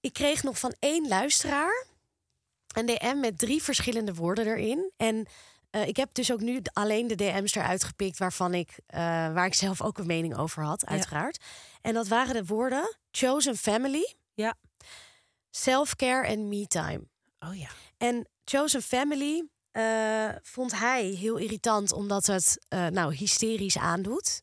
[0.00, 1.86] ik kreeg nog van één luisteraar
[2.74, 4.92] een DM met drie verschillende woorden erin.
[4.96, 5.26] En
[5.70, 8.98] eh, ik heb dus ook nu alleen de DM's eruit gepikt waarvan ik, eh,
[9.32, 11.44] waar ik zelf ook een mening over had, uiteraard.
[11.80, 14.54] En dat waren de woorden chosen family, Ja.
[15.50, 17.08] self-care en me-time.
[17.48, 17.68] Oh ja.
[17.98, 24.42] En Chosen Family eh, vond hij heel irritant omdat het eh, nou hysterisch aandoet.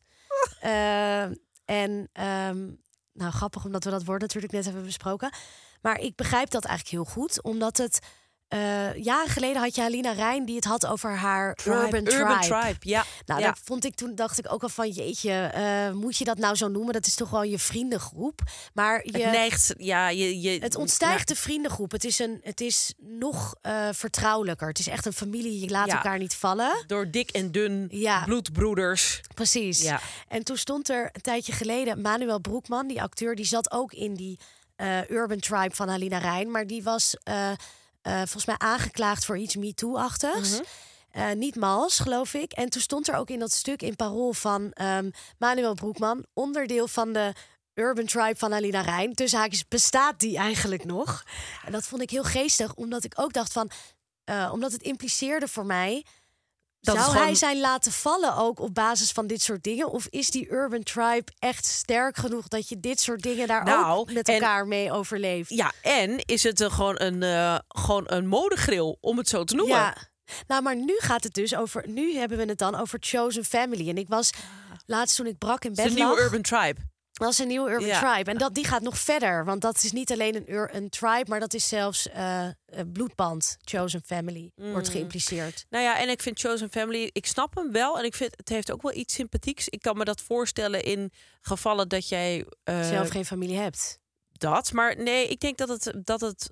[0.60, 1.22] Eh,
[1.64, 2.70] en ehm,
[3.12, 5.32] nou grappig omdat we dat woord natuurlijk net hebben besproken.
[5.80, 7.98] Maar ik begrijp dat eigenlijk heel goed, omdat het
[8.52, 12.38] eh, jaren geleden had je Alina Rijn die het had over haar urban, Urban tribe.
[12.40, 13.04] tribe, ja.
[13.26, 13.46] Nou, ja.
[13.46, 16.54] dat vond ik toen dacht ik ook al van jeetje, eh, moet je dat nou
[16.56, 16.92] zo noemen?
[16.92, 18.40] Dat is toch wel je vriendengroep.
[18.74, 20.40] Maar je, Het neigt, ja, je...
[20.40, 21.90] je het ontstijgt de vriendengroep.
[21.92, 24.68] Het is, een, het is nog eh, vertrouwelijker.
[24.68, 25.60] Het is echt een familie.
[25.60, 25.94] Je laat Ja.
[25.94, 26.84] elkaar niet vallen.
[26.86, 27.90] Door dik en dun,
[28.24, 29.20] bloedbroeders.
[29.34, 29.82] Precies.
[29.82, 30.00] Ja.
[30.28, 34.14] En toen stond er een tijdje geleden Manuel Broekman, die acteur, die zat ook in
[34.14, 34.38] die
[35.08, 36.50] Urban Tribe van Halina Rijn.
[36.50, 37.16] Maar die was
[38.02, 40.60] eh, volgens mij aangeklaagd voor iets MeToo-achtigs.
[41.10, 42.52] Eh, niet mals, geloof ik.
[42.52, 46.88] En toen stond er ook in dat stuk in parool van ehm, Manuel Broekman, onderdeel
[46.88, 47.32] van de
[47.74, 49.12] Urban Tribe van Alina Rijn.
[49.12, 51.24] Dus haakjes, bestaat die eigenlijk nog?
[51.64, 53.70] En dat vond ik heel geestig, omdat ik ook dacht van,
[54.24, 56.04] eh, omdat het impliceerde voor mij.
[56.82, 59.90] Dat het zou hij zijn laten vallen ook op basis van dit soort dingen?
[59.90, 63.98] Of is die Urban Tribe echt sterk genoeg dat je dit soort dingen daar Nou,
[63.98, 65.50] ook met en- elkaar mee overleeft?
[65.50, 69.54] Ja, en is het een, gewoon, een, eh, gewoon een modegril, om het zo te
[69.54, 69.76] noemen.
[69.76, 69.96] Ja.
[70.46, 71.88] Nou, maar nu gaat het dus over.
[71.88, 73.88] Nu hebben we het dan over Chosen Family.
[73.88, 74.30] En ik was
[74.86, 76.80] laatst toen ik brak in Het bed is een nieuwe lag, Urban Tribe.
[77.12, 78.12] Dat is een nieuwe Urban Ja.
[78.14, 78.30] Tribe.
[78.30, 79.44] En dat, die gaat nog verder.
[79.44, 82.08] Want dat is niet alleen een, ur- een tribe, maar dat is zelfs
[82.66, 83.56] een bloedband.
[83.60, 84.92] Chosen Family wordt Mm.
[84.92, 85.64] geïmpliceerd.
[85.70, 87.98] Nou ja, en ik vind Chosen Family, ik snap hem wel.
[87.98, 89.68] En ik vind het heeft ook wel iets sympathieks.
[89.68, 93.98] Ik kan me dat voorstellen in gevallen dat jij eh, Zelf geen familie hebt.
[94.32, 94.72] dat.
[94.72, 96.48] Maar nee, ik denk dat het, dat het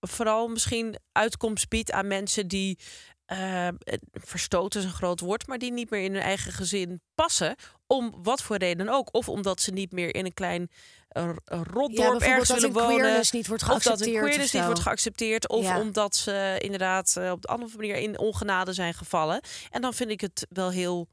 [0.00, 2.78] vooral misschien uitkomst biedt aan mensen die.
[3.26, 3.68] Eh,
[4.12, 7.54] verstoten is een groot woord, maar die niet meer in hun eigen gezin passen.
[7.86, 9.08] Om wat voor reden ook.
[9.14, 10.68] Of omdat ze niet meer in een klein
[11.08, 13.24] Ja, rotdorp ergens willen wonen.
[13.30, 15.48] niet wordt Of dat een geaccepteerd of queerness niet wordt geaccepteerd.
[15.48, 15.80] Of Ja.
[15.80, 19.40] omdat ze inderdaad eh, op de andere manier in ongenade zijn gevallen.
[19.70, 21.08] En dan vind ik het wel heel.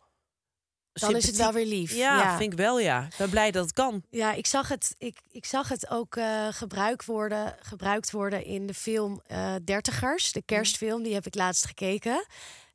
[1.01, 1.93] Dan is het wel weer lief.
[1.93, 2.37] Ja, ja.
[2.37, 3.03] vind ik wel ja.
[3.05, 4.03] Ik ben blij dat het kan.
[4.09, 8.67] Ja, ik zag het, ik, ik zag het ook eh, gebruikt, worden, gebruikt worden in
[8.67, 11.03] de film eh Dertigers, de kerstfilm.
[11.03, 12.25] Die heb ik laatst gekeken.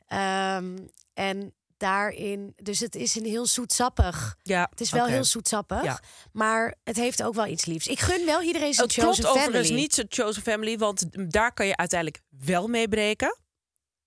[0.06, 0.76] Ehm,
[1.14, 4.36] en daarin, dus het is een heel zoetsappig.
[4.42, 6.00] Ja, Het is wel heel zoetsappig, Ja.
[6.32, 7.86] maar het heeft ook wel iets liefs.
[7.86, 9.82] Ik gun wel iedereen zijn Het klopt chosen overigens family.
[9.82, 13.38] niet zijn chosen family, want daar kan je uiteindelijk wel mee breken.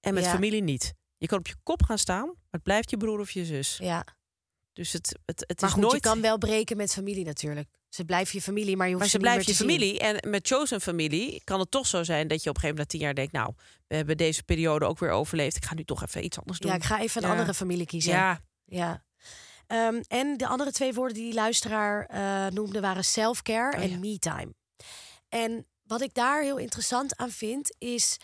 [0.01, 0.29] En met Ja.
[0.31, 0.93] familie niet.
[1.19, 3.77] Je kan op je kop gaan staan, maar het blijft je broer of je zus.
[3.81, 4.05] Ja,
[4.73, 5.95] Dus het, het, het maar is goed, nooit.
[5.95, 7.69] je kan wel breken met familie natuurlijk.
[7.89, 9.67] Ze blijven je familie, maar je hoeft maar ze blijft je zien.
[9.67, 9.99] familie.
[9.99, 12.93] En met chosen familie kan het toch zo zijn dat je op een gegeven moment
[12.93, 13.53] na tien jaar denkt: Nou,
[13.87, 15.55] we hebben deze periode ook weer overleefd.
[15.55, 16.71] Ik ga nu toch even iets anders doen.
[16.71, 17.35] Ja, ik ga even een Ja.
[17.35, 18.11] andere familie kiezen.
[18.11, 19.03] Ja, Ja.
[19.67, 23.89] Ehm, en de andere twee woorden die die luisteraar eh, noemde waren self-care Oh, en
[23.89, 23.97] ja.
[23.97, 24.53] me-time.
[25.29, 28.17] En wat ik daar heel interessant aan vind, is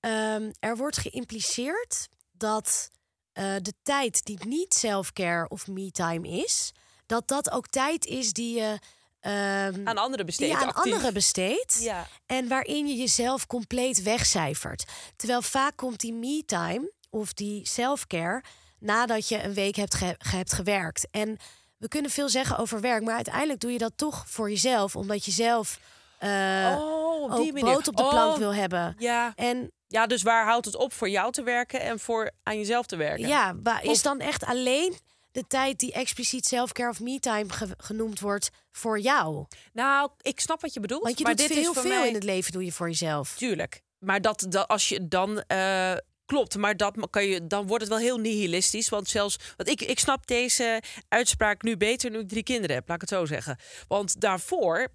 [0.00, 2.08] ehm, er wordt geïmpliceerd
[2.40, 2.90] dat
[3.32, 6.72] eh, de tijd die niet self-care of me-time is,
[7.06, 8.78] dat dat ook tijd is die je,
[9.20, 10.48] ehm, aan anderen die besteed.
[10.50, 10.92] je aan actief.
[10.92, 11.82] anderen besteedt.
[11.82, 12.06] Ja.
[12.26, 14.84] En waarin je jezelf compleet wegcijfert.
[15.16, 18.42] Terwijl vaak komt die me-time of die self-care
[18.78, 21.08] nadat je een week hebt, ge- hebt gewerkt.
[21.10, 21.36] En
[21.76, 25.24] we kunnen veel zeggen over werk, maar uiteindelijk doe je dat toch voor jezelf, omdat
[25.24, 25.78] je zelf
[26.18, 28.94] eh, Oh, op die ook brood op de plank Oh, wil hebben.
[28.98, 29.32] Ja.
[29.36, 32.86] En ja, dus waar houdt het op voor jou te werken en voor aan jezelf
[32.86, 33.28] te werken?
[33.28, 34.94] ja, wa- is dan echt alleen
[35.32, 39.46] de tijd die expliciet self-care of me-time ge- genoemd wordt voor jou?
[39.72, 41.02] Nou, ik snap wat je bedoelt.
[41.02, 42.08] Want je maar doet dit voor veel mij...
[42.08, 43.34] in het leven doe je voor jezelf.
[43.36, 43.80] Tuurlijk.
[43.98, 45.42] Maar dat, dat als je dan.
[45.42, 45.92] eh,
[46.26, 48.88] klopt, maar dat kan je, dan wordt het wel heel nihilistisch.
[48.88, 49.36] Want zelfs.
[49.56, 53.08] Want ik, ik snap deze uitspraak nu beter nu ik drie kinderen heb, laat ik
[53.08, 53.58] het zo zeggen.
[53.88, 54.88] Want daarvoor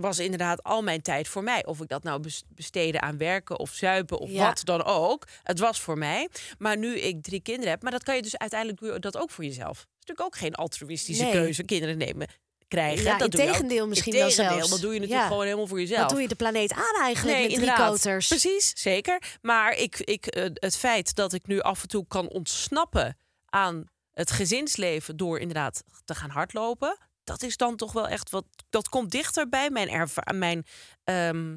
[0.00, 1.64] was inderdaad al mijn tijd voor mij.
[1.66, 4.46] Of ik dat nou bes- besteedde aan werken of zuipen of Ja.
[4.46, 5.26] wat dan ook.
[5.42, 6.28] Het was voor mij.
[6.58, 9.16] Maar nu ik drie kinderen heb, maar dat kan je dus uiteindelijk doe je dat
[9.16, 9.86] ook voor jezelf.
[9.98, 11.32] natuurlijk ook geen altruïstische Nee.
[11.32, 11.62] keuze.
[11.64, 12.28] Kinderen nemen,
[12.68, 13.04] krijgen.
[13.04, 14.70] Ja, dat doe je ook- integendeel misschien wel zelfs.
[14.70, 15.26] Dat doe je natuurlijk Ja.
[15.26, 16.00] gewoon helemaal voor jezelf.
[16.00, 18.28] Dat doe je de planeet aan eigenlijk met drie koters.
[18.28, 19.22] Precies, zeker.
[19.40, 23.16] Maar ik, ik, eh, het feit dat ik nu af en toe kan ontsnappen
[23.46, 28.44] aan het gezinsleven door inderdaad te gaan hardlopen, dat is dan toch wel echt wat.
[28.70, 30.66] Dat komt dichter bij mijn erva mijn
[31.04, 31.56] ehm,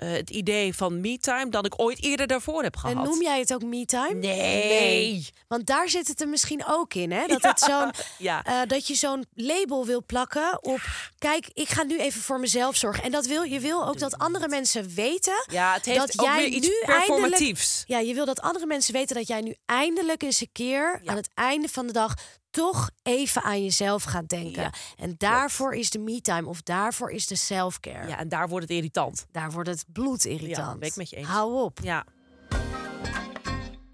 [0.00, 2.96] eh, het idee van me-time dan ik ooit eerder daarvoor heb gehad.
[2.96, 4.14] En noem jij het ook me-time?
[4.14, 5.28] Nee.
[5.48, 7.26] Want daar zit het er misschien ook in, hè?
[7.36, 8.44] Dat, het zo'n, Ja.
[8.44, 10.80] eh, dat je zo'n label wil plakken op...
[11.18, 13.02] Kijk, ik ga nu even voor mezelf zorgen.
[13.02, 15.44] En dat wil, je wil ook dat andere mensen weten...
[15.50, 17.76] Ja, het heeft dat ook jij weer iets nu performatiefs.
[17.76, 21.00] Eindelijk, ja, je wil dat andere mensen weten dat jij nu eindelijk eens een keer...
[21.02, 21.10] Ja.
[21.10, 22.14] aan het einde van de dag
[22.50, 24.62] toch even aan jezelf gaat denken.
[24.62, 28.08] Ja, en daarvoor is de me-time of daarvoor is de self-care.
[28.08, 29.26] Ja, en daar wordt het irritant.
[29.32, 30.72] Daar wordt het bloedirritant.
[30.72, 31.28] Ja, ben ik met je eens.
[31.28, 31.78] Hou op.
[31.82, 32.04] Ja.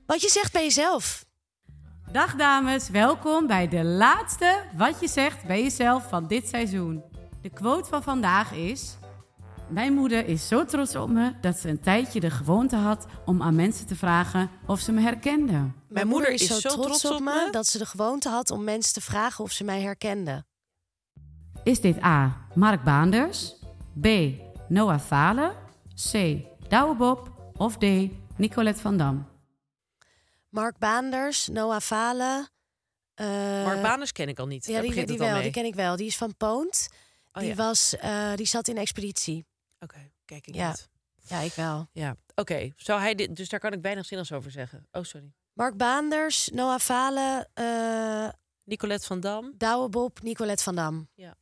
[0.07, 1.25] Wat je zegt bij jezelf.
[2.13, 7.03] Dag dames, welkom bij de laatste Wat je zegt bij jezelf van dit seizoen.
[7.43, 8.97] De quote van vandaag is...
[9.69, 13.43] Mijn moeder is zo trots op me dat ze een tijdje de gewoonte had om
[13.43, 15.75] aan mensen te vragen of ze me herkenden.
[15.97, 19.01] Mijn moeder is zo trots op me dat ze de gewoonte had om mensen te
[19.01, 20.47] vragen of ze mij herkenden.
[21.65, 22.47] Is dit A.
[22.55, 23.55] Mark Baanders?
[24.01, 24.07] B.
[24.69, 25.53] Noah Falen?
[26.11, 26.37] C.
[26.69, 27.31] Douwe Bob?
[27.57, 27.85] Of D.
[28.37, 29.29] Nicolette van Dam?
[30.49, 32.49] Mark Baanders, Noah Falen.
[33.15, 33.27] eh,
[33.65, 34.67] Mark Baners ken ik al niet.
[34.67, 35.43] Ja, die, wel, mee.
[35.43, 35.97] die ken ik wel.
[35.97, 36.89] Die is van Poont.
[37.33, 37.57] Oh, die, ja.
[37.57, 39.47] was, eh, die zat in expeditie.
[39.81, 40.69] Oké, kijk ik Ja.
[40.69, 40.89] niet.
[41.23, 41.89] Ja, ik wel.
[41.93, 42.73] Ja, oké.
[42.77, 43.37] Zou hij dit?
[43.37, 44.87] Dus daar kan ik weinig zinnigs over zeggen.
[44.93, 45.33] Oh, sorry.
[45.57, 48.29] Mark Baanders, Noah Falen, eh
[48.65, 49.53] Nicolette van Dam.
[49.59, 51.09] Douwe Bob, Nicolette van Dam.
[51.15, 51.35] Ja.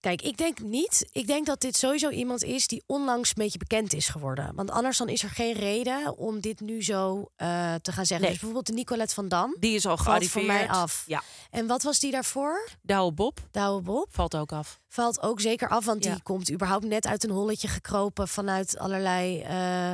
[0.00, 1.08] Kijk, ik denk niet.
[1.12, 4.54] Ik denk dat dit sowieso iemand is die onlangs een beetje bekend is geworden.
[4.54, 8.20] Want anders dan is er geen reden om dit nu zo eh, te gaan zeggen.
[8.20, 8.28] Nee.
[8.28, 9.56] Dus bijvoorbeeld de Nicolette van Dam.
[9.60, 10.44] Die is al Valt gearriveerd.
[10.44, 11.04] voor mij af.
[11.06, 11.22] Ja.
[11.50, 12.68] En wat was die daarvoor?
[12.82, 14.08] Douwe Bob Douwe Bob.
[14.10, 14.80] valt ook af.
[14.88, 16.12] Valt ook zeker af, want Ja.
[16.12, 19.92] die komt überhaupt net uit een holletje gekropen vanuit allerlei eh,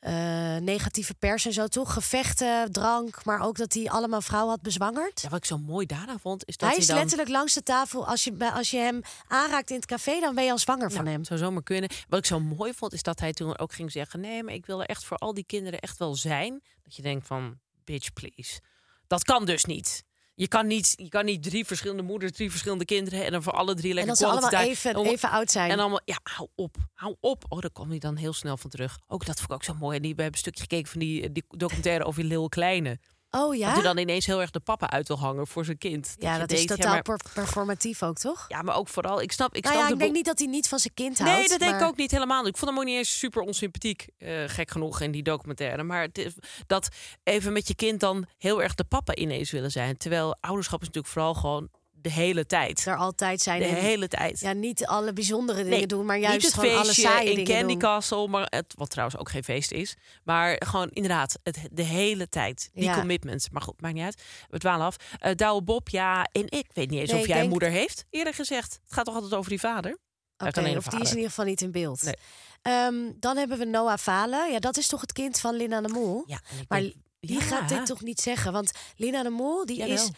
[0.00, 0.12] eh,
[0.56, 1.92] negatieve pers en zo, toch?
[1.92, 5.20] Gevechten, drank, maar ook dat hij allemaal vrouwen had bezwangerd.
[5.20, 6.96] Ja, wat ik zo mooi daarna vond, is dat hij hij, is dan...
[6.96, 8.06] letterlijk langs de tafel.
[8.06, 10.90] Als je, bij- als je hem aanraakt in het café, dan ben je al zwanger
[10.90, 11.24] van Nou, hem.
[11.24, 11.90] Zou zomaar kunnen.
[12.08, 14.66] Wat ik zo mooi vond, is dat hij toen ook ging zeggen: Nee, maar ik
[14.66, 16.62] wil er echt voor al die kinderen echt wel zijn.
[16.82, 18.60] Dat je denkt van, bitch, please.
[19.06, 20.04] Dat kan dus niet.
[20.40, 23.52] Je kan niet, je kan niet drie verschillende moeders, drie verschillende kinderen en dan voor
[23.52, 24.94] alle drie En lekker dat ze allemaal even.
[24.94, 25.70] En- even oud zijn.
[25.70, 27.44] En allemaal, ja, hou op, hou op.
[27.48, 28.98] Oh, daar kwam hij dan heel snel van terug.
[29.08, 29.96] Ook dat vond ik ook zo mooi.
[29.96, 32.98] En die, we hebben een stukje gekeken van die, die documentaire over die Lil Kleine.
[33.30, 33.66] Oh ja?
[33.66, 36.14] Dat hij dan ineens heel erg de papa uit wil hangen voor zijn kind.
[36.18, 38.44] ja, dat is totaal ja, maar, per- performatief ook, toch?
[38.48, 40.38] ja, maar ook vooral, ik snap, ik nou snap ja, de ik denk niet dat
[40.38, 41.38] hij niet van zijn kind houdt.
[41.38, 42.46] Nee, dat denk ik ook niet helemaal.
[42.46, 45.82] Ik vond hem ook niet eens super onsympathiek, eh, gek genoeg, in die documentaire.
[45.82, 46.32] Maar het is,
[46.66, 46.88] dat
[47.22, 49.96] even met je kind dan heel erg de papa ineens willen zijn.
[49.96, 51.68] Terwijl ouderschap is natuurlijk vooral gewoon
[52.02, 52.86] de hele tijd.
[52.86, 53.60] Er altijd zijn.
[53.60, 54.40] De en- hele tijd.
[54.40, 57.66] Ja, niet alle bijzondere dingen Nee, doen, maar juist het gewoon alle saaie in Candy
[57.66, 57.78] doen.
[57.78, 59.96] Castle, maar het, wat trouwens ook geen feest is.
[60.24, 62.70] Maar gewoon inderdaad, het, de hele tijd.
[62.74, 62.94] Die Ja.
[62.94, 63.50] commitments.
[63.50, 64.22] Maar goed, maakt niet uit.
[64.48, 64.96] We dwalen af.
[65.18, 68.04] Eh Douwe Bob, ja, en ik weet niet eens Nee, of jij een moeder heeft.
[68.10, 68.72] Eerlijk gezegd.
[68.84, 69.98] Het gaat toch altijd over die vader?
[70.38, 72.02] Oké, of die is in ieder geval niet in beeld.
[72.02, 72.14] Nee.
[72.62, 74.52] Ehm, dan hebben we Noah Falen.
[74.52, 76.22] Ja, dat is toch het kind van Lina de Mol?
[76.26, 77.40] Ja, Maar die ja.
[77.40, 78.52] gaat dit toch niet zeggen?
[78.52, 79.94] Want Lina de Mol, die Jawel.
[79.94, 80.10] is...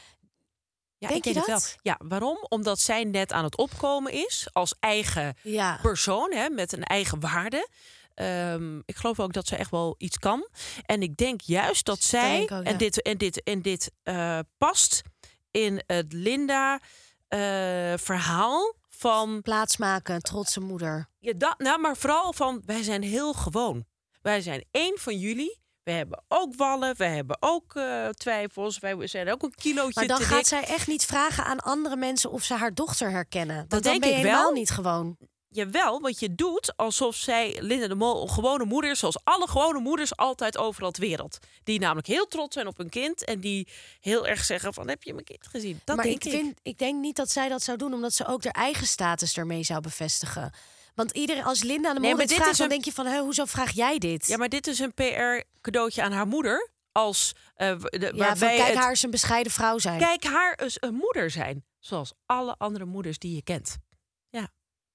[1.03, 1.76] Ja, Denk ik je denk het dat?
[1.82, 1.92] wel.
[1.94, 2.46] Ja, waarom?
[2.48, 7.20] Omdat zij net aan het opkomen is als eigen Ja, persoon, hè, met een eigen
[7.20, 7.68] waarde.
[8.14, 10.48] Ehm, ik geloof ook dat ze echt wel iets kan.
[10.86, 12.70] En ik denk juist dat zij, Denk ook, ja.
[12.70, 15.03] en dit, en dit, en dit eh, past
[15.50, 16.12] in het
[17.28, 19.42] Linda-verhaal van.
[19.42, 21.09] plaatsmaken, trotse moeder.
[21.18, 23.84] Ja, dat, nou, maar vooral van wij zijn heel gewoon.
[24.22, 25.61] Wij zijn één van jullie.
[25.85, 28.78] We hebben ook wallen, we hebben ook eh, twijfels.
[28.78, 30.47] Wij zijn ook een kilootje Maar dan te gaat dik.
[30.47, 33.64] zij echt niet vragen aan andere mensen of ze haar dochter herkennen.
[33.68, 34.53] Dat denk ben je ik helemaal wel.
[34.53, 35.16] niet gewoon.
[35.55, 39.78] Jawel, want je doet alsof zij Linda de Mol gewone moeder is, zoals alle gewone
[39.78, 41.39] moeders altijd overal ter wereld.
[41.64, 43.68] Die namelijk heel trots zijn op hun kind en die
[44.01, 45.80] heel erg zeggen van heb je mijn kind gezien?
[45.85, 48.26] Dat maar denk ik, vind, ik denk niet dat zij dat zou doen, omdat ze
[48.26, 50.53] ook haar eigen status ermee zou bevestigen.
[50.95, 53.20] Want iedereen, als Linda aan de Nee, vraagt, is dan een- denk je van, hè,
[53.20, 54.26] hoezo vraag jij dit?
[54.26, 58.49] Ja, maar dit is een PR cadeautje aan haar moeder als w- de, Ja, van,
[58.49, 59.99] kijk het- haar eens een bescheiden vrouw zijn.
[59.99, 63.76] kijk haar eens een moeder zijn, zoals alle andere moeders die je kent.
[64.28, 64.49] Ja,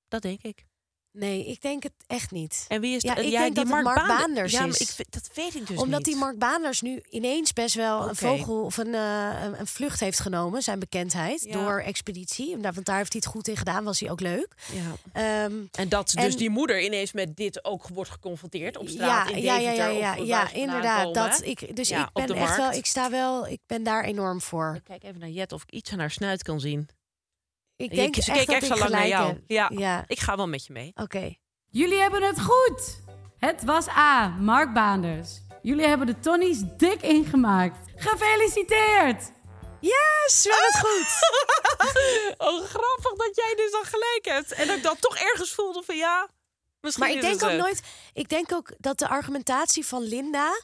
[0.07, 0.65] dat denk ik.
[1.19, 2.65] Nee, ik denk het echt niet.
[2.67, 4.87] En wie is Ja, ik denk die dat Mark, Mark Baan- Baanders ja, maar ik,
[4.89, 6.05] vind- dat weet ik dus Omdat niet.
[6.07, 9.99] die Mark Baanders nu ineens best wel een vogel of een, eh, een, een vlucht
[9.99, 11.51] heeft genomen, zijn bekendheid, Ja.
[11.51, 12.57] door expeditie.
[12.57, 14.47] Want daar heeft hij het goed in gedaan, was hij ook leuk.
[14.73, 15.43] Ja.
[15.43, 18.91] Ehm, En dat dus En- die moeder ineens met dit ook wordt geconfronteerd op ja,
[18.93, 21.13] straat in ja, ja, ja, ja, ja, vandaan inderdaad.
[21.13, 24.41] Dat ik, dus Ja, ik ben echt wel, ik sta wel, ik ben daar enorm
[24.41, 24.73] voor.
[24.75, 26.89] Ik kijk even naar Jet of ik iets aan haar snuit kan zien.
[27.77, 29.33] Ik Je- denk ze echt keek dat extra ik lang naar gelijk jou.
[29.33, 29.41] heb.
[29.47, 29.71] Ja.
[29.73, 30.03] ja.
[30.07, 30.91] Ik ga wel met je mee.
[30.95, 31.35] Oké.
[31.69, 32.99] Jullie hebben het goed.
[33.37, 34.27] Het was A.
[34.27, 35.29] Mark Baanders.
[35.61, 37.77] Jullie hebben de Tonnies dik ingemaakt.
[37.95, 39.31] Gefeliciteerd!
[39.79, 41.09] Yes, we hebben het goed.
[42.47, 44.51] oh, grappig dat jij dus dan gelijk hebt.
[44.53, 46.27] En dat ik dan toch ergens voelde van ja,
[46.81, 47.55] misschien Maar ik denk ook zo.
[47.57, 47.81] nooit.
[48.13, 50.61] Ik denk ook dat de argumentatie van Linda.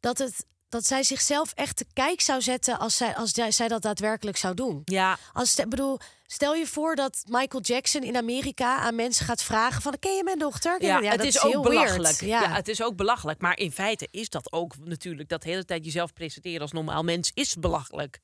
[0.00, 2.78] dat, het, dat zij zichzelf echt te kijk zou zetten.
[2.78, 4.82] als zij, als zij, zij dat daadwerkelijk zou doen.
[4.84, 5.98] Ja, Als, ik bedoel,
[6.32, 10.24] stel je voor dat Michael Jackson in Amerika aan mensen gaat vragen: van, Ken je
[10.24, 10.82] mijn dochter?
[10.84, 12.20] Ja, het dat is, ook belachelijk.
[12.20, 12.42] Ja.
[12.42, 12.54] Ja.
[12.54, 13.40] het is ook belachelijk.
[13.40, 17.02] Maar in feite is dat ook natuurlijk dat de hele tijd jezelf presenteren als normaal
[17.02, 18.20] mens is belachelijk.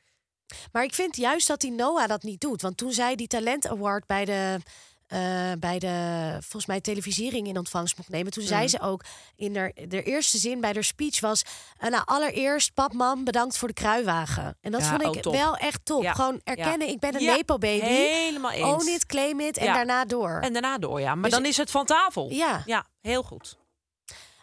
[0.73, 2.63] Maar ik vind juist dat die Noah dat niet doet.
[2.63, 4.59] Want toen zij die Talent Award bij de.
[5.07, 5.19] Eh,
[5.59, 8.33] bij de volgens mij televisiering in ontvangst mocht nemen.
[8.33, 8.49] Toen Mm.
[8.49, 9.05] zei ze ook
[9.37, 11.43] in haar, de eerste zin bij haar speech was...
[11.79, 14.57] eh, nou, allereerst, pap, mam, bedankt voor de kruiwagen.
[14.61, 15.33] En dat Ja, vond ik oh, top.
[15.33, 16.03] wel echt top.
[16.03, 16.93] Ja, Gewoon erkennen, ja.
[16.93, 17.85] ik ben een Nepo-baby.
[17.85, 18.67] helemaal eens.
[18.83, 20.39] Own it, claim it en daarna door.
[20.41, 21.15] En daarna door, ja.
[21.15, 22.31] Maar Dus- dan is het van tafel.
[22.31, 22.63] Ja.
[22.67, 23.57] Ja, heel goed.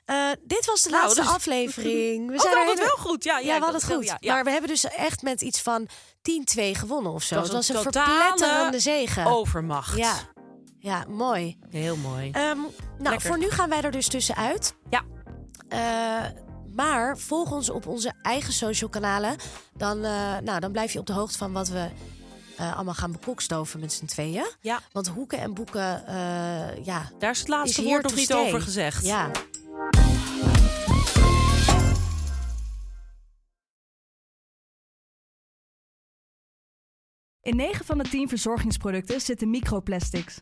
[0.05, 2.27] Eh, dit was de Nou, laatste dus- aflevering.
[2.27, 3.23] We Oh, zijn we hadden het wel goed.
[3.23, 4.05] Ja, Ja, ja, we ik hadden het goed.
[4.05, 4.33] ja, ja.
[4.33, 5.87] Maar we hebben dus echt met iets van
[6.21, 7.35] 10-2 gewonnen of zo.
[7.35, 9.25] Het was was een een totale verpletterende zege.
[9.25, 9.97] Overmacht.
[9.97, 10.15] Ja.
[10.83, 11.57] Ja, mooi.
[11.69, 12.31] Heel mooi.
[12.31, 13.21] Ehm, nou, Lekker.
[13.21, 14.75] voor nu gaan wij er dus tussenuit.
[14.89, 15.03] Ja.
[15.67, 16.29] Eh,
[16.75, 19.35] maar volg ons op onze eigen social kanalen.
[19.73, 21.89] Dan, eh, nou, dan blijf je op de hoogte van wat we
[22.57, 24.45] eh, allemaal gaan bekokstoven met z'n tweeën.
[24.61, 24.79] Ja.
[24.91, 29.05] Want hoeken en boeken, eh, ja, Daar is het laatste woord nog niet over gezegd.
[29.05, 29.31] Ja.
[37.41, 40.41] In 9 van de 10 verzorgingsproducten zitten microplastics.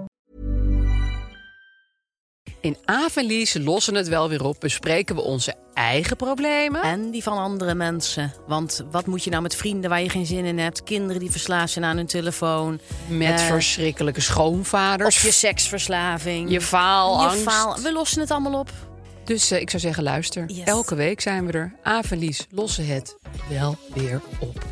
[2.61, 6.81] In Avenlies lossen het wel weer op, bespreken we onze eigen problemen.
[6.81, 8.33] En die van andere mensen.
[8.47, 10.83] Want wat moet je nou met vrienden waar je geen zin in hebt?
[10.83, 12.79] Kinderen die verslaafd zijn aan hun telefoon.
[13.07, 15.15] Met Eh, verschrikkelijke schoonvaders.
[15.15, 16.51] Of je seksverslaving.
[16.51, 17.37] je faalangst.
[17.37, 17.77] Je faal.
[17.81, 18.69] We lossen het allemaal op.
[19.25, 20.45] Dus eh, ik zou zeggen, luister.
[20.47, 20.65] Yes.
[20.65, 21.73] Elke week zijn we er.
[21.83, 23.17] Avenlies lossen het
[23.49, 24.65] wel weer op.